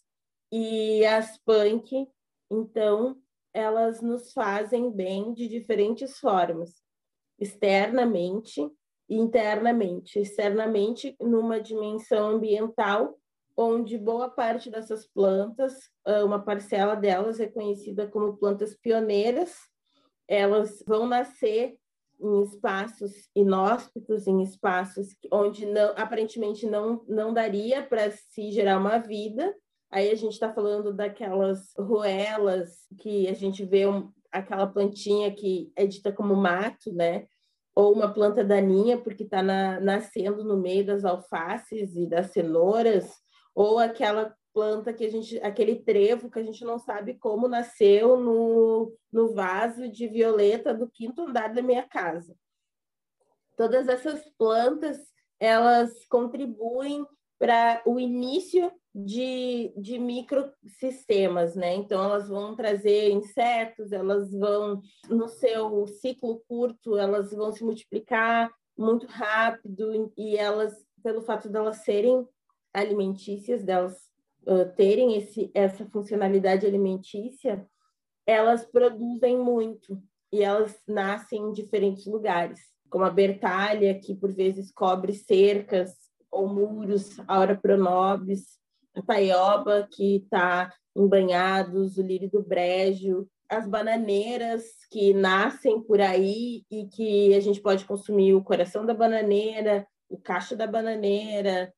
[0.50, 2.09] e as punk,
[2.50, 3.20] então,
[3.52, 6.83] elas nos fazem bem de diferentes formas,
[7.38, 8.66] externamente
[9.09, 10.18] internamente.
[10.18, 13.18] Externamente, numa dimensão ambiental,
[13.57, 19.57] onde boa parte dessas plantas, ah, uma parcela delas é conhecida como plantas pioneiras,
[20.29, 21.77] elas vão nascer
[22.21, 28.99] em espaços inóspitos, em espaços onde não, aparentemente não, não daria para se gerar uma
[28.99, 29.55] vida.
[29.90, 35.73] Aí a gente está falando daquelas ruelas que a gente vê um, aquela plantinha que
[35.75, 37.27] é dita como mato, né?
[37.79, 43.09] Ou uma planta daninha porque está na, nascendo no meio das alfaces e das cenouras,
[43.55, 48.17] ou aquela planta que a gente, aquele trevo que a gente não sabe como nasceu
[48.17, 52.35] no, no vaso de violeta do quinto andar da minha casa.
[53.57, 54.99] Todas essas plantas,
[55.38, 57.07] elas contribuem
[57.38, 58.73] para o início
[59.04, 61.74] de, de microsistemas, né?
[61.74, 68.50] Então, elas vão trazer insetos, elas vão, no seu ciclo curto, elas vão se multiplicar
[68.76, 72.26] muito rápido e elas, pelo fato de elas serem
[72.72, 73.96] alimentícias, delas
[74.46, 77.66] uh, terem esse, essa funcionalidade alimentícia,
[78.26, 80.00] elas produzem muito
[80.32, 85.92] e elas nascem em diferentes lugares, como a bertalha, que por vezes cobre cercas
[86.30, 88.58] ou muros, a aura pronobis,
[88.94, 96.01] a taioba, que está em banhados, o lírio do brejo, as bananeiras que nascem por
[96.01, 101.72] aí e que a gente pode consumir o coração da bananeira, o cacho da bananeira,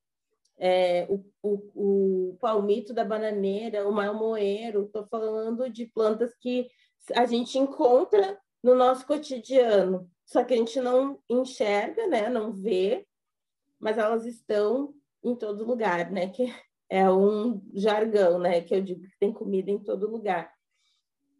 [0.59, 6.69] é, o, o, o, palmito da bananeira, o malmoeiro, estou falando de plantas que
[7.15, 13.07] a gente encontra no nosso cotidiano, só que a gente não enxerga, né, não vê,
[13.79, 14.93] mas elas estão
[15.25, 16.53] em todo lugar, né, que
[16.91, 20.53] é um jargão, né, que eu digo que tem comida em todo lugar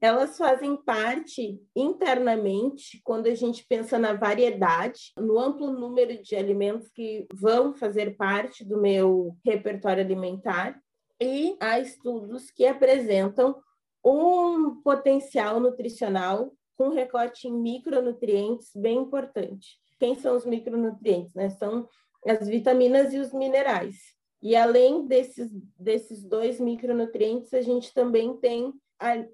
[0.01, 6.89] elas fazem parte internamente quando a gente pensa na variedade, no amplo número de alimentos
[6.89, 10.81] que vão fazer parte do meu repertório alimentar,
[11.21, 13.61] e há estudos que apresentam
[14.03, 19.79] um potencial nutricional com recorte em micronutrientes bem importante.
[19.99, 21.35] Quem são os micronutrientes?
[21.35, 21.51] Né?
[21.51, 21.87] São
[22.27, 23.97] as vitaminas e os minerais.
[24.43, 28.73] E além desses, desses dois micronutrientes, a gente também tem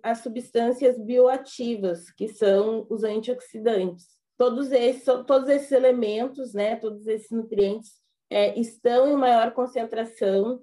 [0.03, 4.07] as substâncias bioativas, que são os antioxidantes.
[4.37, 10.61] Todos esses, todos esses elementos, né, todos esses nutrientes é, estão em maior concentração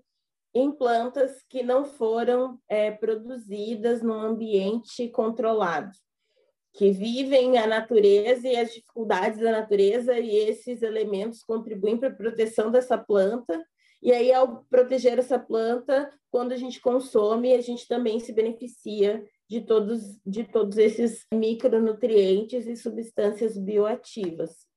[0.54, 5.92] em plantas que não foram é, produzidas num ambiente controlado,
[6.74, 12.16] que vivem a natureza e as dificuldades da natureza, e esses elementos contribuem para a
[12.16, 13.60] proteção dessa planta
[14.04, 19.24] e aí, ao proteger essa planta, quando a gente consome, a gente também se beneficia
[19.50, 24.68] de todos, de todos esses micronutrientes e substâncias bioativas.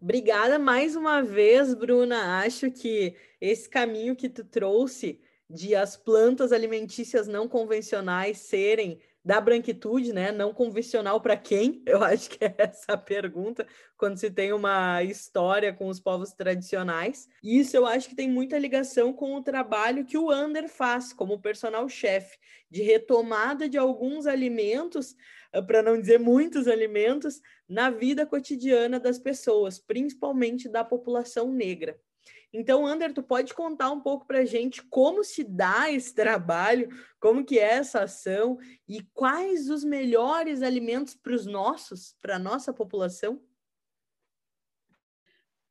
[0.00, 2.38] Obrigada mais uma vez, Bruna.
[2.38, 9.40] Acho que esse caminho que tu trouxe de as plantas alimentícias não convencionais serem da
[9.40, 10.32] branquitude, né?
[10.32, 11.82] Não convencional para quem?
[11.86, 16.32] Eu acho que é essa a pergunta quando se tem uma história com os povos
[16.32, 17.28] tradicionais.
[17.42, 21.12] E isso eu acho que tem muita ligação com o trabalho que o Ander faz
[21.12, 22.36] como personal chefe,
[22.68, 25.14] de retomada de alguns alimentos,
[25.52, 31.96] ah, para não dizer muitos alimentos, na vida cotidiana das pessoas, principalmente da população negra.
[32.52, 36.88] Então, Ander, tu pode contar um pouco para a gente como se dá esse trabalho,
[37.18, 42.38] como que é essa ação e quais os melhores alimentos para os nossos, para a
[42.38, 43.40] nossa população?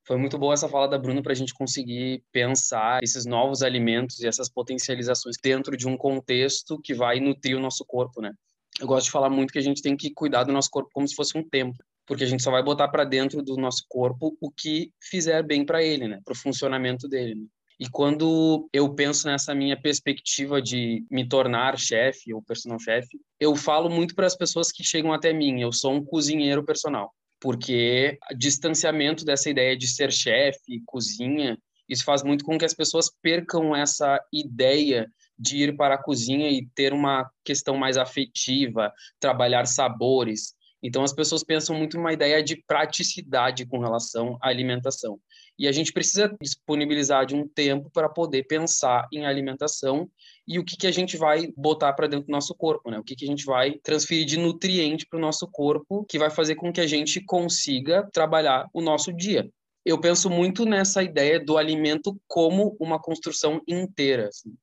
[0.04, 4.20] Foi muito boa essa fala da Bruna para a gente conseguir pensar esses novos alimentos
[4.20, 8.34] e essas potencializações dentro de um contexto que vai nutrir o nosso corpo, né?
[8.80, 11.08] Eu gosto de falar muito que a gente tem que cuidar do nosso corpo como
[11.08, 14.36] se fosse um templo porque a gente só vai botar para dentro do nosso corpo
[14.42, 16.20] o que fizer bem para ele, né?
[16.26, 17.36] Para o funcionamento dele.
[17.36, 17.46] Né?
[17.80, 23.56] E quando eu penso nessa minha perspectiva de me tornar chefe ou personal chefe, eu
[23.56, 28.20] falo muito para as pessoas que chegam até mim, eu sou um cozinheiro personal, porque
[28.38, 31.58] distanciamento dessa ideia de ser chefe, cozinha,
[31.88, 35.10] isso faz muito com que as pessoas percam essa ideia
[35.40, 40.60] de ir para a cozinha e ter uma questão mais afetiva, trabalhar sabores.
[40.84, 45.20] Então as pessoas pensam muito numa ideia de praticidade com relação à alimentação.
[45.58, 50.10] E a gente precisa disponibilizar de um tempo para poder pensar em alimentação
[50.48, 52.98] e o que, que a gente vai botar para dentro do nosso corpo, né?
[52.98, 56.32] O que, que a gente vai transferir de nutriente para o nosso corpo, que vai
[56.32, 59.48] fazer com que a gente consiga trabalhar o nosso dia.
[59.86, 64.28] Eu penso muito nessa ideia do alimento como uma construção inteira.
[64.30, 64.54] Assim.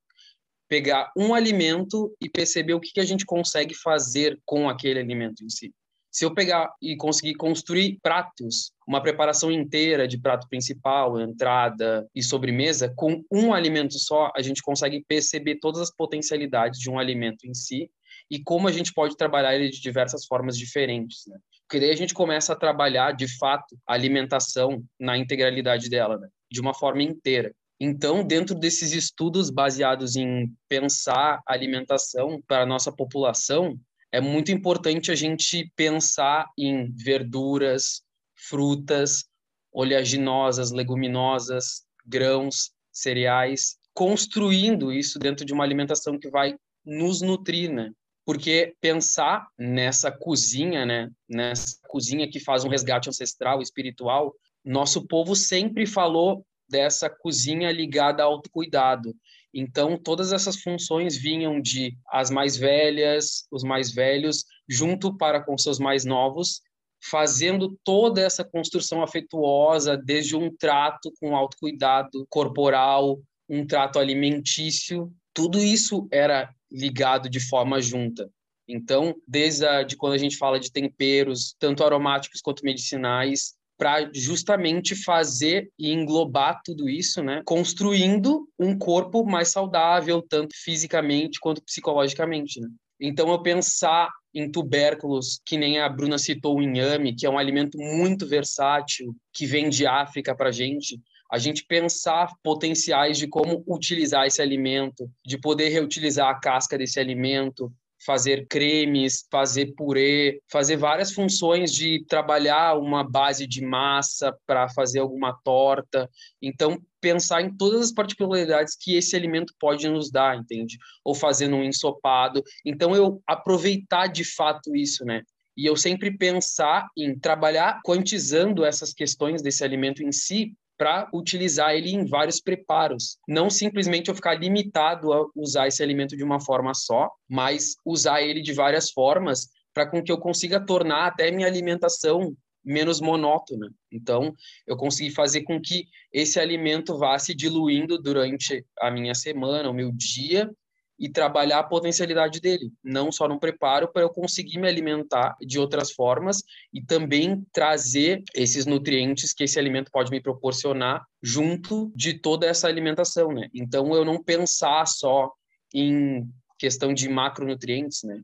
[0.68, 5.44] Pegar um alimento e perceber o que, que a gente consegue fazer com aquele alimento
[5.44, 5.72] em si.
[6.10, 12.22] Se eu pegar e conseguir construir pratos, uma preparação inteira de prato principal, entrada e
[12.22, 17.46] sobremesa, com um alimento só, a gente consegue perceber todas as potencialidades de um alimento
[17.46, 17.90] em si
[18.30, 21.38] e como a gente pode trabalhar ele de diversas formas diferentes, né?
[21.68, 26.28] Porque daí a gente começa a trabalhar, de fato, a alimentação na integralidade dela, né?
[26.50, 27.54] de uma forma inteira.
[27.80, 33.78] Então, dentro desses estudos baseados em pensar alimentação para a nossa população,
[34.10, 38.02] é muito importante a gente pensar em verduras,
[38.34, 39.24] frutas,
[39.72, 47.92] oleaginosas, leguminosas, grãos, cereais, construindo isso dentro de uma alimentação que vai nos nutrir, né?
[48.24, 54.34] Porque pensar nessa cozinha, né, nessa cozinha que faz um resgate ancestral, espiritual,
[54.64, 59.14] nosso povo sempre falou dessa cozinha ligada ao autocuidado.
[59.60, 65.58] Então, todas essas funções vinham de as mais velhas, os mais velhos, junto para com
[65.58, 66.62] seus mais novos,
[67.02, 75.58] fazendo toda essa construção afetuosa, desde um trato com autocuidado corporal, um trato alimentício, tudo
[75.58, 78.30] isso era ligado de forma junta.
[78.68, 84.10] Então, desde a, de quando a gente fala de temperos, tanto aromáticos quanto medicinais, para
[84.12, 87.42] justamente fazer e englobar tudo isso, né?
[87.46, 92.68] Construindo um corpo mais saudável, tanto fisicamente quanto psicologicamente, né?
[93.00, 97.38] Então, eu pensar em tubérculos, que nem a Bruna citou o inhame, que é um
[97.38, 101.00] alimento muito versátil, que vem de África para a gente,
[101.30, 106.98] a gente pensar potenciais de como utilizar esse alimento, de poder reutilizar a casca desse
[106.98, 107.72] alimento,
[108.04, 115.00] fazer cremes, fazer purê, fazer várias funções de trabalhar uma base de massa para fazer
[115.00, 116.08] alguma torta.
[116.40, 120.78] Então, pensar em todas as particularidades que esse alimento pode nos dar, entende?
[121.04, 122.42] Ou fazendo um ensopado.
[122.64, 125.22] Então, eu aproveitar de fato isso, né?
[125.56, 131.74] E eu sempre pensar em trabalhar quantizando essas questões desse alimento em si para utilizar
[131.74, 133.18] ele em vários preparos.
[133.26, 138.22] Não simplesmente eu ficar limitado a usar esse alimento de uma forma só, mas usar
[138.22, 142.32] ele de várias formas para com que eu consiga tornar até minha alimentação
[142.64, 143.70] menos monótona.
[143.90, 144.34] Então,
[144.66, 149.74] eu consegui fazer com que esse alimento vá se diluindo durante a minha semana, o
[149.74, 150.50] meu dia,
[150.98, 155.58] e trabalhar a potencialidade dele, não só no preparo, para eu conseguir me alimentar de
[155.58, 156.42] outras formas
[156.72, 162.66] e também trazer esses nutrientes que esse alimento pode me proporcionar junto de toda essa
[162.66, 163.48] alimentação, né?
[163.54, 165.30] Então eu não pensar só
[165.72, 166.28] em
[166.58, 168.20] questão de macronutrientes, né?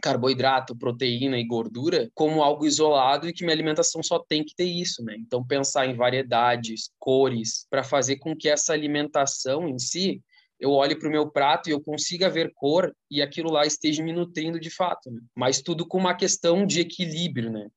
[0.00, 4.66] carboidrato, proteína e gordura como algo isolado e que minha alimentação só tem que ter
[4.66, 5.16] isso, né?
[5.18, 10.22] Então pensar em variedades, cores, para fazer com que essa alimentação em si
[10.58, 14.02] eu olhe para o meu prato e eu consiga ver cor e aquilo lá esteja
[14.02, 15.10] me nutrindo de fato.
[15.10, 15.20] Né?
[15.34, 17.68] Mas tudo com uma questão de equilíbrio, né?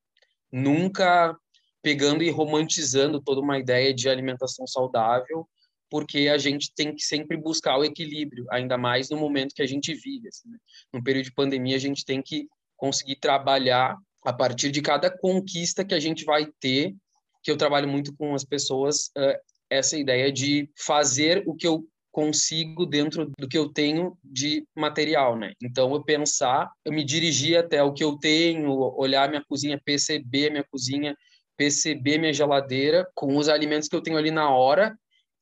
[0.51, 1.35] Nunca
[1.81, 5.47] pegando e romantizando toda uma ideia de alimentação saudável,
[5.89, 9.67] porque a gente tem que sempre buscar o equilíbrio, ainda mais no momento que a
[9.67, 10.27] gente vive.
[10.27, 10.57] Assim, né?
[10.93, 15.83] No período de pandemia, a gente tem que conseguir trabalhar a partir de cada conquista
[15.83, 16.95] que a gente vai ter,
[17.43, 19.37] que eu trabalho muito com as pessoas, uh,
[19.69, 25.37] essa ideia de fazer o que eu consigo dentro do que eu tenho de material,
[25.37, 25.53] né?
[25.61, 30.49] Então eu pensar, eu me dirigir até o que eu tenho, olhar minha cozinha, perceber
[30.49, 31.15] minha cozinha,
[31.55, 34.97] perceber minha geladeira com os alimentos que eu tenho ali na hora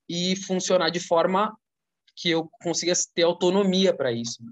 [0.09, 1.57] e funcionar de forma
[2.15, 4.43] que eu consiga ter autonomia para isso,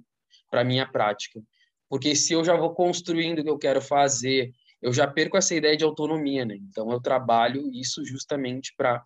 [0.49, 1.41] para minha prática.
[1.89, 4.51] Porque se eu já vou construindo o que eu quero fazer,
[4.81, 6.55] eu já perco essa ideia de autonomia, né?
[6.55, 9.03] Então eu trabalho isso justamente para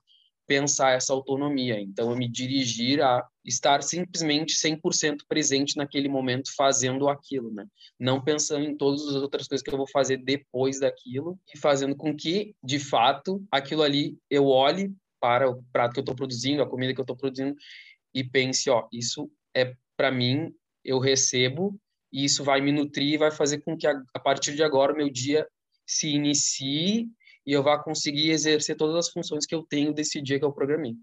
[0.50, 1.80] pensar essa autonomia.
[1.80, 7.68] Então, eu me dirigir a estar simplesmente 100% presente naquele momento fazendo aquilo, né?
[8.00, 11.96] Não pensando em todas as outras coisas que eu vou fazer depois daquilo e fazendo
[11.96, 14.92] com que, de fato, aquilo ali eu olhe
[15.22, 17.56] para o prato que eu estou produzindo, a comida que eu estou produzindo
[18.12, 20.52] e pense, ó, isso é para mim,
[20.84, 21.80] eu recebo
[22.12, 24.94] e isso vai me nutrir e vai fazer com que a, a partir de agora
[24.94, 25.48] o meu dia
[25.86, 27.08] se inicie
[27.46, 30.52] e eu vá conseguir exercer todas as funções que eu tenho desse dia que eu
[30.52, 30.96] programei.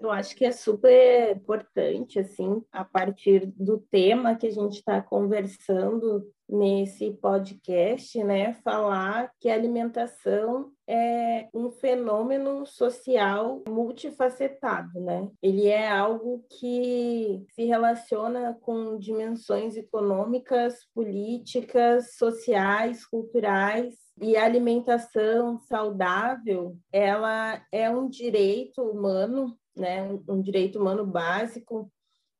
[0.00, 5.02] Eu acho que é super importante, assim, a partir do tema que a gente está
[5.02, 15.28] conversando nesse podcast, né, falar que a alimentação é um fenômeno social multifacetado, né?
[15.42, 25.58] Ele é algo que se relaciona com dimensões econômicas, políticas, sociais, culturais e a alimentação
[25.58, 31.90] saudável, ela é um direito humano né, um direito humano básico.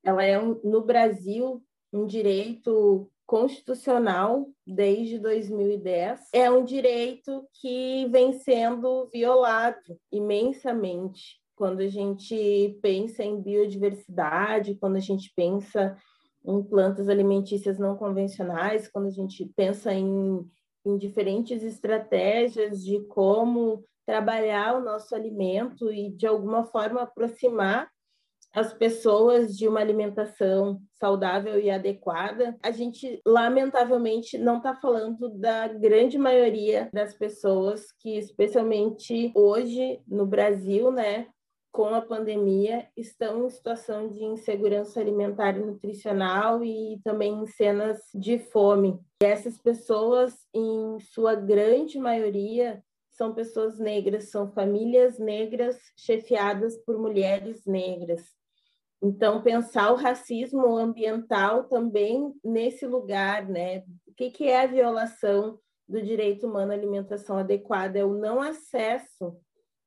[0.04, 6.30] Ela é, um, no Brasil, um direito constitucional desde 2010.
[6.32, 14.96] É um direito que vem sendo violado imensamente quando a gente pensa em biodiversidade, quando
[14.96, 15.94] a gente pensa
[16.42, 20.40] em plantas alimentícias não convencionais, quando a gente pensa em,
[20.86, 27.90] em diferentes estratégias de como trabalhar o nosso alimento e, de alguma forma, aproximar
[28.53, 32.57] as pessoas de uma alimentação saudável e adequada.
[32.62, 40.26] A gente, lamentavelmente, não está falando da grande maioria das pessoas que, especialmente hoje no
[40.26, 41.28] Brasil, né,
[41.70, 48.01] com a pandemia, estão em situação de insegurança alimentar e nutricional e também em cenas
[48.14, 48.99] de fome.
[49.22, 56.99] E essas pessoas, em sua grande maioria, são pessoas negras, são famílias negras chefiadas por
[56.99, 58.38] mulheres negras.
[59.01, 63.84] Então, pensar o racismo ambiental também nesse lugar, né?
[64.07, 67.99] O que, que é a violação do direito humano à alimentação adequada?
[67.99, 69.36] É o não acesso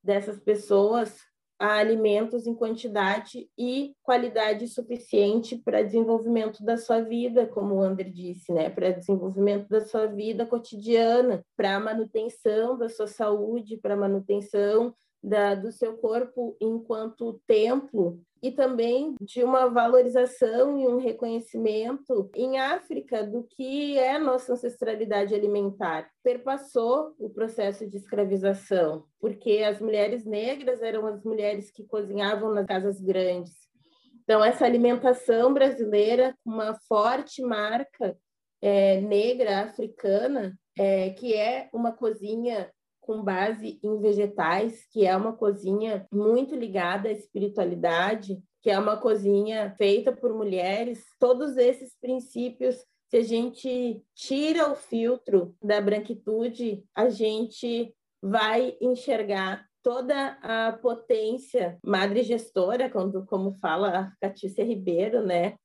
[0.01, 1.19] dessas pessoas
[1.59, 8.09] a alimentos em quantidade e qualidade suficiente para desenvolvimento da sua vida, como o André
[8.09, 8.67] disse, né?
[8.67, 15.71] Para desenvolvimento da sua vida cotidiana, para manutenção da sua saúde, para manutenção da, do
[15.71, 23.43] seu corpo enquanto templo e também de uma valorização e um reconhecimento em África do
[23.43, 26.09] que é nossa ancestralidade alimentar.
[26.23, 32.65] Perpassou o processo de escravização, porque as mulheres negras eram as mulheres que cozinhavam nas
[32.65, 33.53] casas grandes.
[34.23, 38.17] Então, essa alimentação brasileira, uma forte marca
[38.61, 42.71] é, negra africana, é, que é uma cozinha
[43.01, 48.95] com base em vegetais, que é uma cozinha muito ligada à espiritualidade, que é uma
[48.95, 51.03] cozinha feita por mulheres.
[51.19, 59.65] Todos esses princípios, se a gente tira o filtro da branquitude, a gente vai enxergar
[59.83, 65.55] toda a potência madre gestora, quando, como fala a Catícia Ribeiro, né?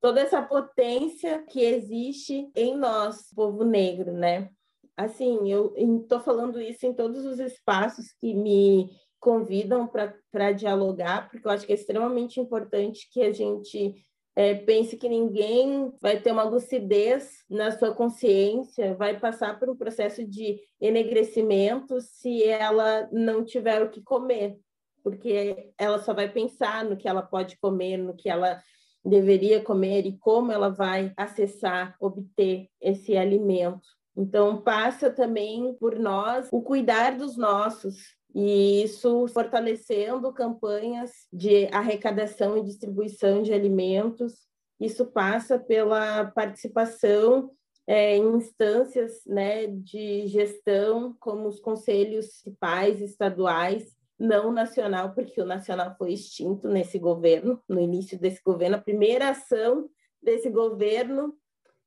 [0.00, 4.48] Toda essa potência que existe em nós, povo negro, né?
[4.96, 9.90] Assim, eu estou falando isso em todos os espaços que me convidam
[10.30, 13.94] para dialogar, porque eu acho que é extremamente importante que a gente
[14.36, 19.76] é, pense que ninguém vai ter uma lucidez na sua consciência, vai passar por um
[19.76, 24.58] processo de enegrecimento se ela não tiver o que comer,
[25.02, 28.60] porque ela só vai pensar no que ela pode comer, no que ela
[29.04, 33.86] deveria comer e como ela vai acessar, obter esse alimento.
[34.16, 42.56] Então, passa também por nós o cuidar dos nossos, e isso fortalecendo campanhas de arrecadação
[42.58, 44.46] e distribuição de alimentos.
[44.80, 47.50] Isso passa pela participação
[47.86, 55.46] é, em instâncias né, de gestão, como os conselhos municipais, estaduais, não nacional, porque o
[55.46, 58.76] nacional foi extinto nesse governo, no início desse governo.
[58.76, 59.88] A primeira ação
[60.22, 61.34] desse governo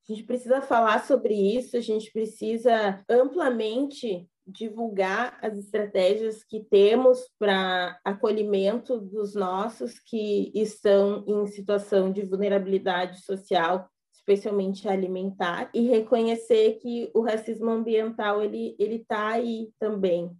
[0.08, 7.28] a gente precisa falar sobre isso, a gente precisa amplamente divulgar as estratégias que temos
[7.38, 16.78] para acolhimento dos nossos que estão em situação de vulnerabilidade social, especialmente alimentar, e reconhecer
[16.80, 20.30] que o racismo ambiental ele ele está aí também.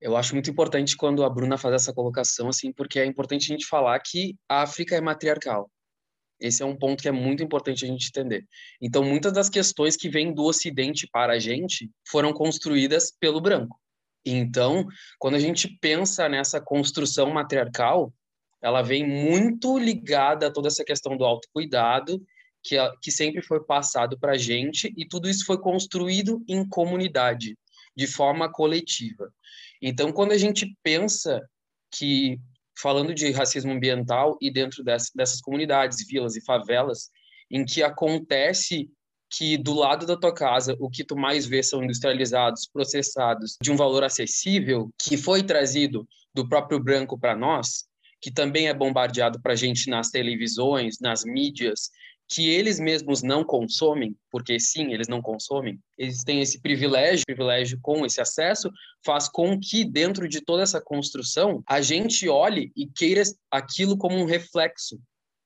[0.00, 3.54] Eu acho muito importante quando a Bruna faz essa colocação, assim, porque é importante a
[3.54, 5.68] gente falar que a África é matriarcal.
[6.40, 8.46] Esse é um ponto que é muito importante a gente entender.
[8.80, 13.78] Então, muitas das questões que vêm do Ocidente para a gente foram construídas pelo branco.
[14.24, 14.86] Então,
[15.18, 18.12] quando a gente pensa nessa construção matriarcal,
[18.60, 22.22] ela vem muito ligada a toda essa questão do autocuidado,
[22.62, 27.56] que, que sempre foi passado para a gente, e tudo isso foi construído em comunidade,
[27.96, 29.32] de forma coletiva.
[29.80, 31.40] Então, quando a gente pensa
[31.90, 32.38] que
[32.80, 37.10] falando de racismo ambiental e dentro dessas, dessas comunidades, vilas e favelas,
[37.50, 38.88] em que acontece
[39.30, 43.70] que do lado da tua casa o que tu mais vê são industrializados, processados, de
[43.70, 47.84] um valor acessível, que foi trazido do próprio branco para nós,
[48.20, 51.90] que também é bombardeado para a gente nas televisões, nas mídias,
[52.28, 57.78] que eles mesmos não consomem, porque sim, eles não consomem, eles têm esse privilégio, privilégio
[57.80, 58.70] com esse acesso,
[59.04, 64.16] faz com que dentro de toda essa construção a gente olhe e queira aquilo como
[64.16, 65.00] um reflexo.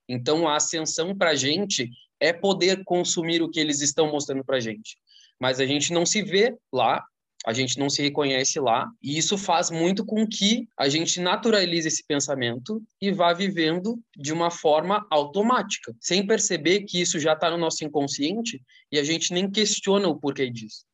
[0.08, 4.56] Então a ascensão para a gente é poder consumir o que eles estão mostrando para
[4.56, 4.96] a gente.
[5.40, 7.04] Mas a gente não se vê lá,
[7.44, 11.88] a gente não se reconhece lá, e isso faz muito com que a gente naturalize
[11.88, 17.50] esse pensamento e vá vivendo de uma forma automática, sem perceber que isso já está
[17.50, 20.84] no nosso inconsciente e a gente nem questiona o porquê disso.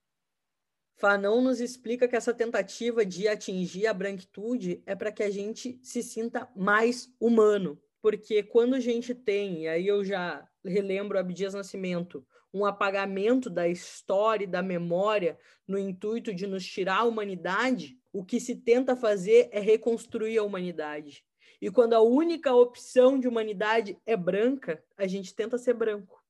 [0.99, 5.78] Fanon nos explica que essa tentativa de atingir a branquitude é para que a gente
[5.82, 7.80] se sinta mais humano.
[8.03, 13.68] Porque quando a gente tem, e aí eu já relembro Abdias Nascimento, um apagamento da
[13.68, 18.96] história e da memória no intuito de nos tirar a humanidade, o que se tenta
[18.96, 21.24] fazer é reconstruir a humanidade.
[21.61, 26.22] E quando a única opção de humanidade é branca, a gente tenta ser branco.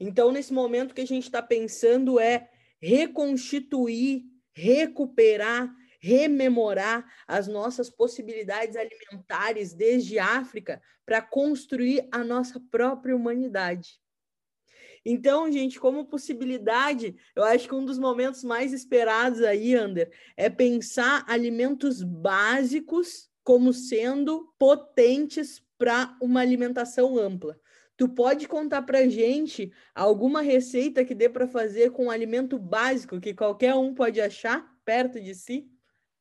[0.00, 2.48] Então, nesse momento que a gente está pensando é
[2.80, 14.00] reconstituir, recuperar, rememorar as nossas possibilidades alimentares desde África para construir a nossa própria humanidade.
[15.10, 20.50] Então, gente, como possibilidade, eu acho que um dos momentos mais esperados aí, Ander, é
[20.50, 27.58] pensar alimentos básicos como sendo potentes para uma alimentação ampla.
[27.96, 33.18] Tu pode contar para gente alguma receita que dê para fazer com um alimento básico
[33.18, 35.70] que qualquer um pode achar perto de si?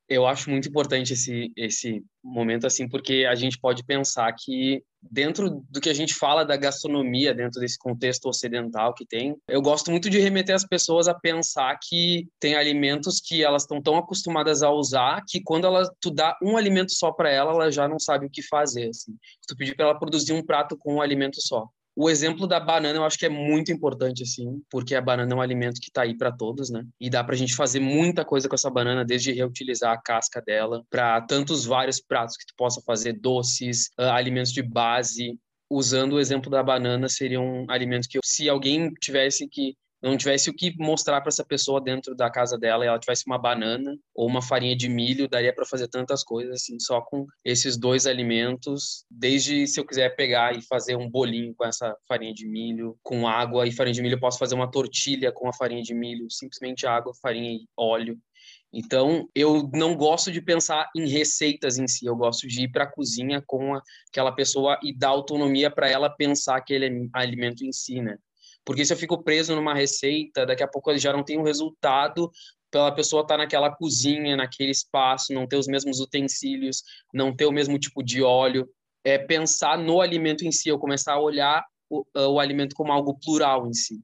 [0.09, 5.63] Eu acho muito importante esse, esse momento, assim, porque a gente pode pensar que dentro
[5.69, 9.91] do que a gente fala da gastronomia, dentro desse contexto ocidental que tem, eu gosto
[9.91, 14.63] muito de remeter as pessoas a pensar que tem alimentos que elas estão tão acostumadas
[14.63, 17.99] a usar que quando ela, tu dá um alimento só para ela, ela já não
[17.99, 19.11] sabe o que fazer, assim.
[19.13, 21.67] Se tu pedir para ela produzir um prato com um alimento só.
[21.99, 25.35] O exemplo da banana eu acho que é muito importante, assim, porque a banana é
[25.35, 26.85] um alimento que está aí para todos, né?
[27.01, 30.39] E dá para a gente fazer muita coisa com essa banana, desde reutilizar a casca
[30.39, 35.39] dela para tantos vários pratos que tu possa fazer, doces, uh, alimentos de base.
[35.71, 40.49] Usando o exemplo da banana, seria um alimento que, se alguém tivesse que não tivesse
[40.49, 43.97] o que mostrar para essa pessoa dentro da casa dela e ela tivesse uma banana
[44.13, 48.05] ou uma farinha de milho, daria para fazer tantas coisas assim, só com esses dois
[48.05, 49.05] alimentos.
[49.09, 53.27] Desde se eu quiser pegar e fazer um bolinho com essa farinha de milho, com
[53.27, 56.29] água e farinha de milho, eu posso fazer uma tortilha com a farinha de milho,
[56.29, 58.17] simplesmente água, farinha e óleo.
[58.71, 62.83] Então, eu não gosto de pensar em receitas em si, eu gosto de ir para
[62.83, 63.79] a cozinha com
[64.09, 68.17] aquela pessoa e dar autonomia para ela pensar aquele alimento em si, né?
[68.67, 71.43] Porque se eu fico preso numa receita, daqui a pouco ele já não tem um
[71.43, 72.29] resultado
[72.69, 77.45] pela pessoa estar tá naquela cozinha, naquele espaço, não ter os mesmos utensílios, não ter
[77.45, 78.67] o mesmo tipo de óleo.
[79.05, 83.17] É pensar no alimento em si, eu começar a olhar o, o alimento como algo
[83.17, 84.01] plural em si,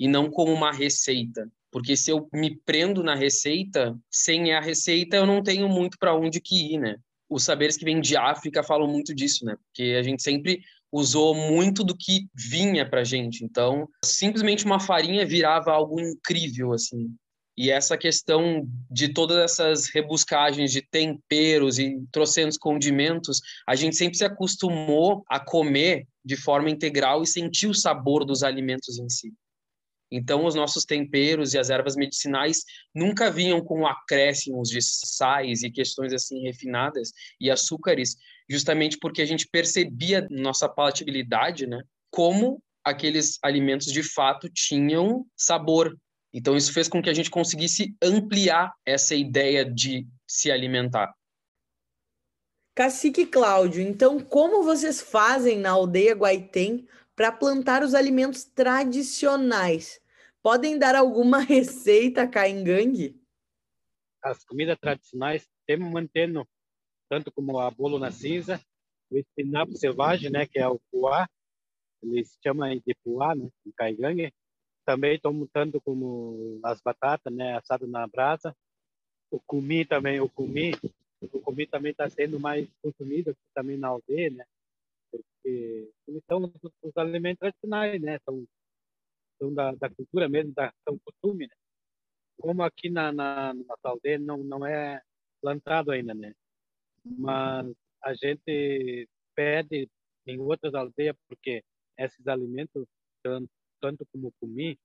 [0.00, 1.46] e não como uma receita.
[1.70, 6.16] Porque se eu me prendo na receita, sem a receita eu não tenho muito para
[6.16, 6.96] onde que ir, né?
[7.28, 9.56] Os saberes que vêm de África falam muito disso, né?
[9.66, 10.62] Porque a gente sempre
[10.92, 13.44] usou muito do que vinha para gente.
[13.44, 17.14] Então, simplesmente uma farinha virava algo incrível, assim.
[17.58, 24.18] E essa questão de todas essas rebuscagens de temperos e trocentos condimentos, a gente sempre
[24.18, 29.32] se acostumou a comer de forma integral e sentir o sabor dos alimentos em si.
[30.10, 32.58] Então, os nossos temperos e as ervas medicinais
[32.94, 37.10] nunca vinham com acréscimos de sais e questões assim refinadas
[37.40, 38.16] e açúcares,
[38.48, 45.96] justamente porque a gente percebia nossa palatabilidade, né, como aqueles alimentos de fato tinham sabor.
[46.32, 51.12] Então isso fez com que a gente conseguisse ampliar essa ideia de se alimentar.
[52.76, 56.86] Cacique Cláudio, então como vocês fazem na aldeia Guaitem
[57.16, 59.98] para plantar os alimentos tradicionais?
[60.42, 63.18] Podem dar alguma receita cá em Gangue?
[64.22, 66.46] As comidas tradicionais temos mantendo
[67.08, 68.60] tanto como a bolo na cinza,
[69.10, 71.28] o espinafre selvagem, né, que é o puá,
[72.02, 74.32] eles chamam de puá, né, em caigangue.
[74.84, 78.54] Também estou montando como as batatas, né, assado na brasa.
[79.30, 80.72] O cumi também, o cumi,
[81.20, 84.44] o cumi também está sendo mais consumido também na aldeia, né,
[85.10, 88.46] porque eles são os, os alimentos tradicionais, né, são,
[89.38, 91.54] são da, da cultura mesmo, da, são costume, né.
[92.38, 95.02] Como aqui na, na, na aldeia não, não é
[95.40, 96.32] plantado ainda, né,
[97.18, 99.88] mas a gente pede
[100.26, 101.62] em outras aldeias porque
[101.98, 102.86] esses alimentos
[103.80, 104.78] tanto como comi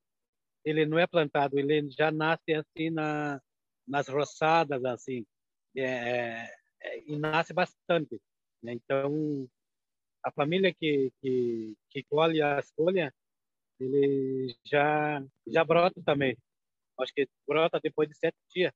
[0.66, 3.42] ele não é plantado ele já nasce assim na
[3.88, 5.26] nas roçadas assim
[5.76, 6.50] é,
[6.82, 8.20] é, e nasce bastante
[8.62, 8.74] Né?
[8.74, 9.48] Então,
[10.24, 13.12] a família que, que, que colhe as folhas,
[13.80, 16.38] ele já, já brota também.
[17.00, 18.74] Acho que brota depois de sete dias.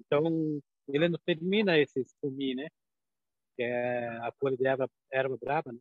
[0.00, 2.68] Então, ele não termina esse sumir, né?
[3.56, 5.78] Que é a folha de erva, erva brava, né?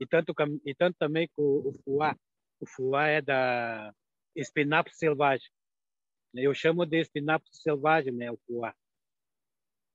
[0.00, 0.34] E tanto,
[0.64, 2.16] e tanto também com o fuá.
[2.60, 3.94] O fuá é da
[4.34, 5.48] espinafre selvagem.
[6.34, 8.30] Eu chamo de espinafre selvagem, né?
[8.30, 8.74] O fuá.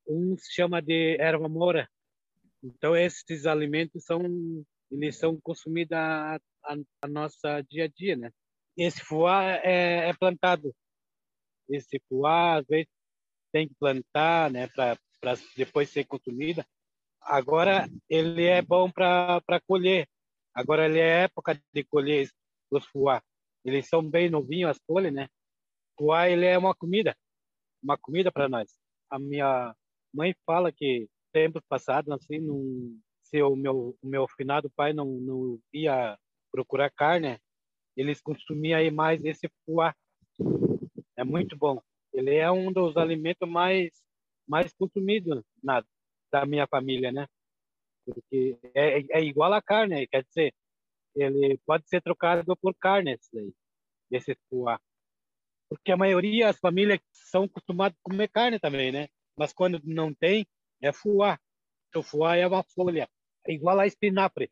[0.08, 1.89] Um se chama de erva mora.
[2.64, 4.22] Então, esses alimentos são
[4.91, 8.32] eles são consumidos a, a, a nossa dia a dia, né?
[8.78, 10.74] Esse fuá é, é plantado.
[11.70, 12.88] Esse fuá, às vezes,
[13.58, 16.64] tem que plantar, né, para depois ser consumida.
[17.20, 20.08] Agora ele é bom para colher.
[20.53, 22.30] Agora ele é época de colher
[22.70, 23.20] os fuá.
[23.66, 25.28] Eles são bem novinhos as folhas, né?
[25.97, 27.18] Fuá ele é uma comida,
[27.82, 28.78] uma comida para nós.
[29.10, 29.76] A minha
[30.14, 35.05] mãe fala que tempo passado, assim, num, se o meu o meu finado pai não
[35.05, 36.16] não ia
[36.51, 37.39] procurar carne,
[37.95, 39.95] eles consumiam aí mais esse fuá.
[41.18, 41.82] É muito bom.
[42.18, 43.91] Ele é um dos alimentos mais
[44.47, 45.84] mais consumidos na
[46.32, 47.28] da minha família, né?
[48.05, 50.53] Porque é, é igual a carne, quer dizer,
[51.15, 53.53] ele pode ser trocado por carne esse daí,
[54.11, 54.80] esse fuá.
[55.70, 59.07] Porque a maioria das famílias são acostumadas a comer carne também, né?
[59.38, 60.47] Mas quando não tem,
[60.82, 61.39] é fuá.
[61.95, 63.07] O fuá é uma folha,
[63.45, 64.51] é igual a espinafre.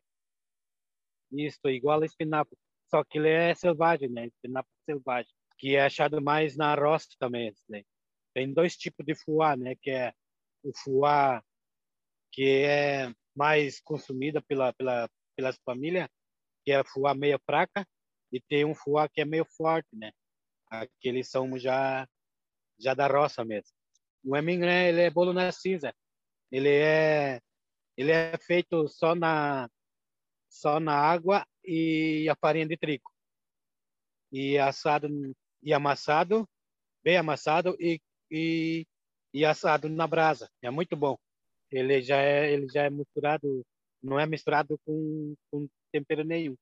[1.32, 2.56] Isso, igual a espinafre.
[2.90, 4.26] Só que ele é selvagem, né?
[4.26, 7.54] Espinafre selvagem que é achado mais na roça também.
[7.68, 7.82] Né?
[8.34, 9.74] Tem dois tipos de fuá, né?
[9.80, 10.12] Que é
[10.62, 11.42] o fuá
[12.32, 16.08] que é mais consumida pela pela pelas famílias,
[16.64, 17.86] que é fuá meio fraca,
[18.32, 20.10] e tem um fuá que é meio forte, né?
[20.70, 22.06] Aqueles são já
[22.78, 23.70] já da roça mesmo.
[24.24, 25.94] O emingré, ele é bolo na cinza.
[26.50, 27.40] Ele é
[27.96, 29.68] ele é feito só na
[30.48, 33.10] só na água e a farinha de trigo.
[34.32, 35.08] E assado
[35.66, 36.48] e amassado,
[37.02, 38.00] bem amassado e,
[38.30, 38.86] e,
[39.34, 40.48] e assado na brasa.
[40.62, 41.18] É muito bom.
[41.72, 43.66] Ele já é, ele já é misturado,
[44.00, 46.56] não é misturado com, com tempero nenhum.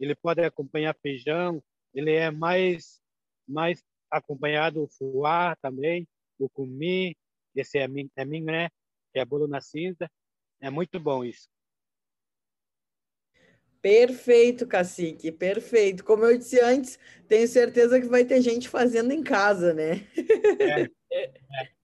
[0.00, 1.62] Ele pode acompanhar feijão,
[1.94, 3.00] ele é mais,
[3.46, 7.16] mais acompanhado o fuá também, o cumi,
[7.54, 7.84] esse é,
[8.16, 8.68] é minho, né?
[9.12, 10.10] Que é bolo na cinza.
[10.60, 11.48] É muito bom isso.
[13.82, 16.04] Perfeito, cacique, perfeito.
[16.04, 20.06] Como eu disse antes, tenho certeza que vai ter gente fazendo em casa, né?
[20.60, 20.90] É.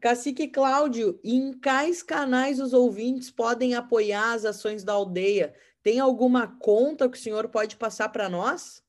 [0.00, 5.54] Cacique Cláudio, em quais canais os ouvintes podem apoiar as ações da aldeia?
[5.80, 8.82] Tem alguma conta que o senhor pode passar para nós?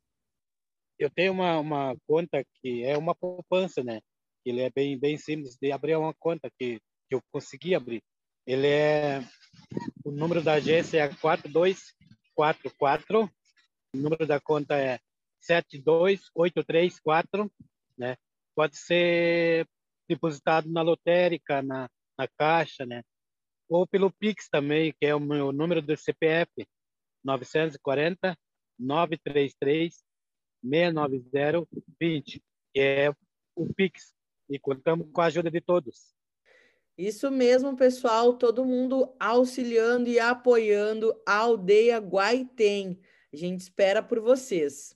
[0.97, 3.99] Eu tenho uma, uma conta que é uma poupança, né?
[4.43, 8.01] Ele é bem, bem simples de abrir uma conta que, que eu consegui abrir.
[8.45, 9.23] Ele é
[10.03, 13.29] o número da agência é 4244.
[13.93, 14.99] O número da conta é
[15.41, 17.51] 72834,
[17.97, 18.15] né?
[18.55, 19.67] Pode ser
[20.07, 23.03] depositado na lotérica, na, na caixa, né?
[23.69, 26.67] Ou pelo Pix também, que é o meu número do CPF,
[27.23, 28.37] 940
[28.79, 30.03] 933
[30.63, 31.67] 690
[31.99, 32.43] 20,
[32.73, 33.13] que é
[33.55, 34.13] o Pix.
[34.49, 36.13] E contamos com a ajuda de todos.
[36.97, 42.99] Isso mesmo, pessoal, todo mundo auxiliando e apoiando a aldeia Guaitem.
[43.33, 44.95] A gente espera por vocês.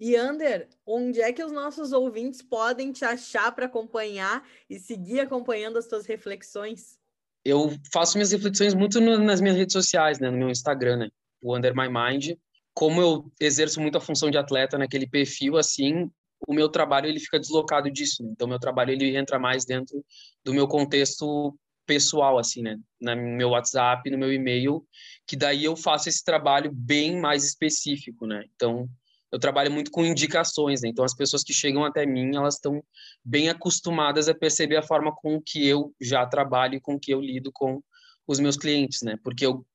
[0.00, 5.20] E Ander, onde é que os nossos ouvintes podem te achar para acompanhar e seguir
[5.20, 6.98] acompanhando as tuas reflexões?
[7.44, 11.08] Eu faço minhas reflexões muito no, nas minhas redes sociais, né, no meu Instagram, né,
[11.40, 12.36] o Under My Mind.
[12.74, 16.10] Como eu exerço muito a função de atleta naquele perfil, assim,
[16.46, 18.22] o meu trabalho ele fica deslocado disso.
[18.22, 18.30] Né?
[18.32, 20.04] Então, meu trabalho ele entra mais dentro
[20.44, 22.78] do meu contexto pessoal, assim, né?
[23.00, 24.86] No meu WhatsApp, no meu e-mail,
[25.26, 28.44] que daí eu faço esse trabalho bem mais específico, né?
[28.54, 28.86] Então,
[29.32, 30.88] eu trabalho muito com indicações, né?
[30.90, 32.82] Então, as pessoas que chegam até mim, elas estão
[33.24, 37.20] bem acostumadas a perceber a forma com que eu já trabalho e com que eu
[37.20, 37.82] lido com
[38.26, 39.16] os meus clientes, né?
[39.24, 39.66] Porque eu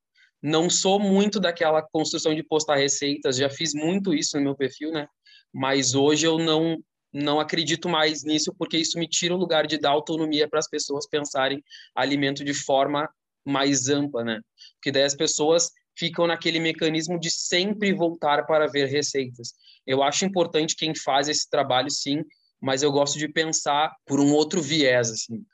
[0.41, 4.91] não sou muito daquela construção de postar receitas, já fiz muito isso no meu perfil,
[4.91, 5.07] né?
[5.53, 6.77] Mas hoje eu não
[7.15, 10.67] não acredito mais nisso porque isso me tira o lugar de dar autonomia para as
[10.67, 13.07] pessoas pensarem alimento de forma
[13.45, 14.41] mais ampla, né?
[14.75, 19.53] Porque daí as pessoas ficam naquele mecanismo de sempre voltar para ver receitas.
[19.85, 22.23] Eu acho importante quem faz esse trabalho, sim,
[22.59, 25.45] mas eu gosto de pensar por um outro viés, assim.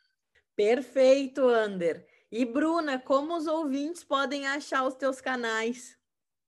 [0.55, 2.05] Perfeito, Ander.
[2.31, 5.97] E Bruna, como os ouvintes podem achar os teus canais?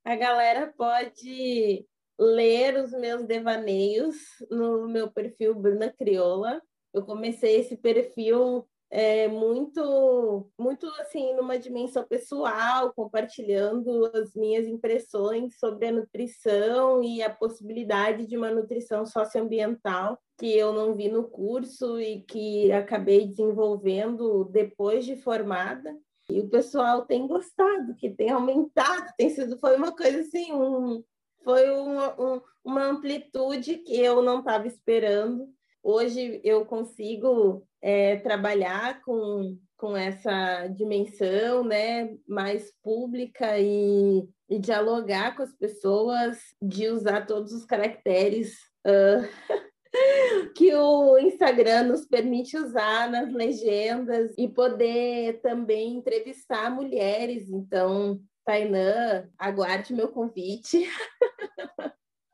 [0.06, 1.86] A galera pode
[2.22, 4.16] ler os meus devaneios
[4.50, 6.62] no meu perfil Bruna Crioula.
[6.94, 15.58] Eu comecei esse perfil é, muito, muito assim, numa dimensão pessoal, compartilhando as minhas impressões
[15.58, 21.24] sobre a nutrição e a possibilidade de uma nutrição socioambiental que eu não vi no
[21.24, 25.98] curso e que acabei desenvolvendo depois de formada.
[26.30, 31.04] E o pessoal tem gostado, que tem aumentado, tem sido, foi uma coisa assim, um,
[31.44, 35.48] foi uma, um, uma amplitude que eu não estava esperando.
[35.84, 45.36] Hoje eu consigo é, trabalhar com, com essa dimensão né, mais pública e, e dialogar
[45.36, 48.54] com as pessoas, de usar todos os caracteres
[48.86, 49.72] uh,
[50.56, 57.50] que o Instagram nos permite usar nas legendas e poder também entrevistar mulheres.
[57.50, 58.22] Então,
[58.52, 60.86] Tainã, aguarde meu convite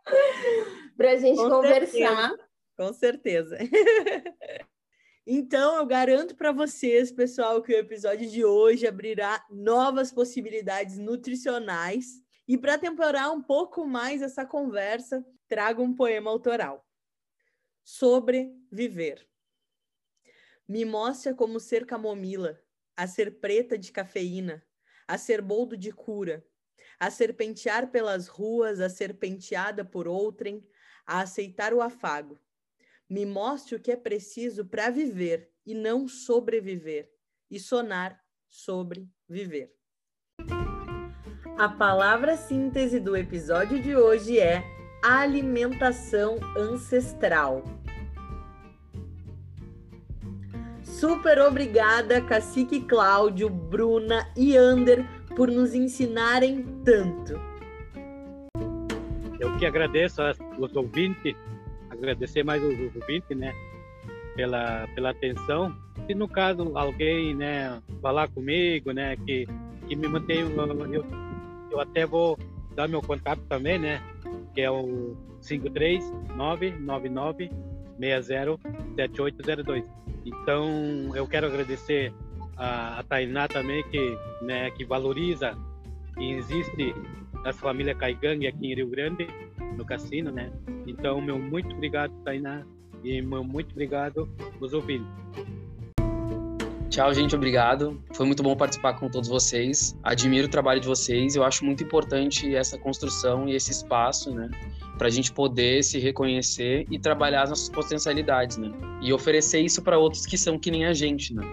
[0.97, 2.29] para a gente Com conversar.
[2.29, 2.49] Certeza.
[2.75, 3.57] Com certeza.
[5.27, 12.23] então, eu garanto para vocês, pessoal, que o episódio de hoje abrirá novas possibilidades nutricionais.
[12.47, 16.83] E para temperar um pouco mais essa conversa, trago um poema autoral
[17.83, 19.23] sobre viver.
[20.67, 22.59] Me mostra como ser camomila,
[22.95, 24.66] a ser preta de cafeína,
[25.07, 26.45] a ser boldo de cura,
[26.99, 30.65] a serpentear pelas ruas, a ser penteada por outrem,
[31.05, 32.39] a aceitar o afago.
[33.09, 37.09] Me mostre o que é preciso para viver e não sobreviver,
[37.49, 39.73] e sonar sobre viver.
[41.57, 44.63] A palavra síntese do episódio de hoje é
[45.03, 47.63] alimentação ancestral.
[50.99, 57.39] Super obrigada, Cacique Cláudio, Bruna e Ander, por nos ensinarem tanto.
[59.39, 61.35] Eu que agradeço aos ouvintes,
[61.91, 63.53] agradecer mais os ouvintes, né,
[64.35, 65.71] pela, pela atenção.
[66.07, 69.47] Se no caso alguém, né, falar comigo, né, que,
[69.87, 71.05] que me mantém, eu,
[71.69, 72.39] eu até vou
[72.75, 74.01] dar meu contato também, né,
[74.51, 77.51] que é o 53999
[77.99, 80.06] 607802.
[80.27, 82.13] Então, eu quero agradecer
[82.57, 85.57] a, a Tainá também, que, né, que valoriza
[86.17, 86.93] e existe
[87.45, 89.27] a família Caigangue aqui em Rio Grande,
[89.77, 90.51] no cassino, né?
[90.85, 92.65] Então, meu muito obrigado, Tainá,
[93.03, 94.27] e meu muito obrigado
[94.59, 95.07] aos ouvintes.
[96.89, 98.01] Tchau, gente, obrigado.
[98.13, 99.95] Foi muito bom participar com todos vocês.
[100.01, 101.35] Admiro o trabalho de vocês.
[101.35, 104.49] Eu acho muito importante essa construção e esse espaço, né?
[104.97, 108.71] Para a gente poder se reconhecer e trabalhar as nossas potencialidades, né?
[109.01, 111.43] E oferecer isso para outros que são que nem a gente, né?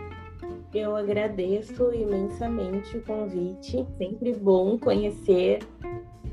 [0.75, 3.87] Eu agradeço imensamente o convite.
[3.97, 5.61] Sempre bom conhecer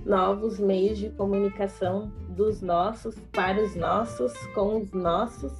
[0.05, 5.53] novos meios de comunicação dos nossos, para os nossos, com os nossos.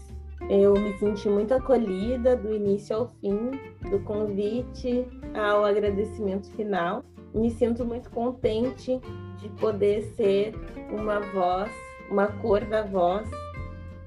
[0.49, 3.51] Eu me senti muito acolhida do início ao fim,
[3.89, 7.03] do convite ao agradecimento final.
[7.33, 8.99] Me sinto muito contente
[9.37, 10.53] de poder ser
[10.91, 11.71] uma voz,
[12.09, 13.29] uma cor da voz,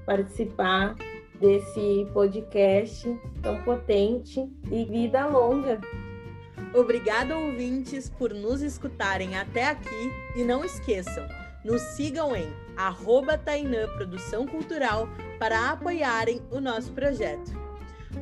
[0.05, 0.95] participar
[1.39, 5.81] desse podcast tão potente e vida longa.
[6.73, 11.25] Obrigada, ouvintes, por nos escutarem até aqui e não esqueçam,
[11.63, 15.07] nos sigam em arroba Tainã Produção Cultural
[15.39, 17.51] para apoiarem o nosso projeto.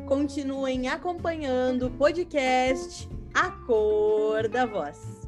[0.08, 5.24] Continuem acompanhando o podcast a cor da voz.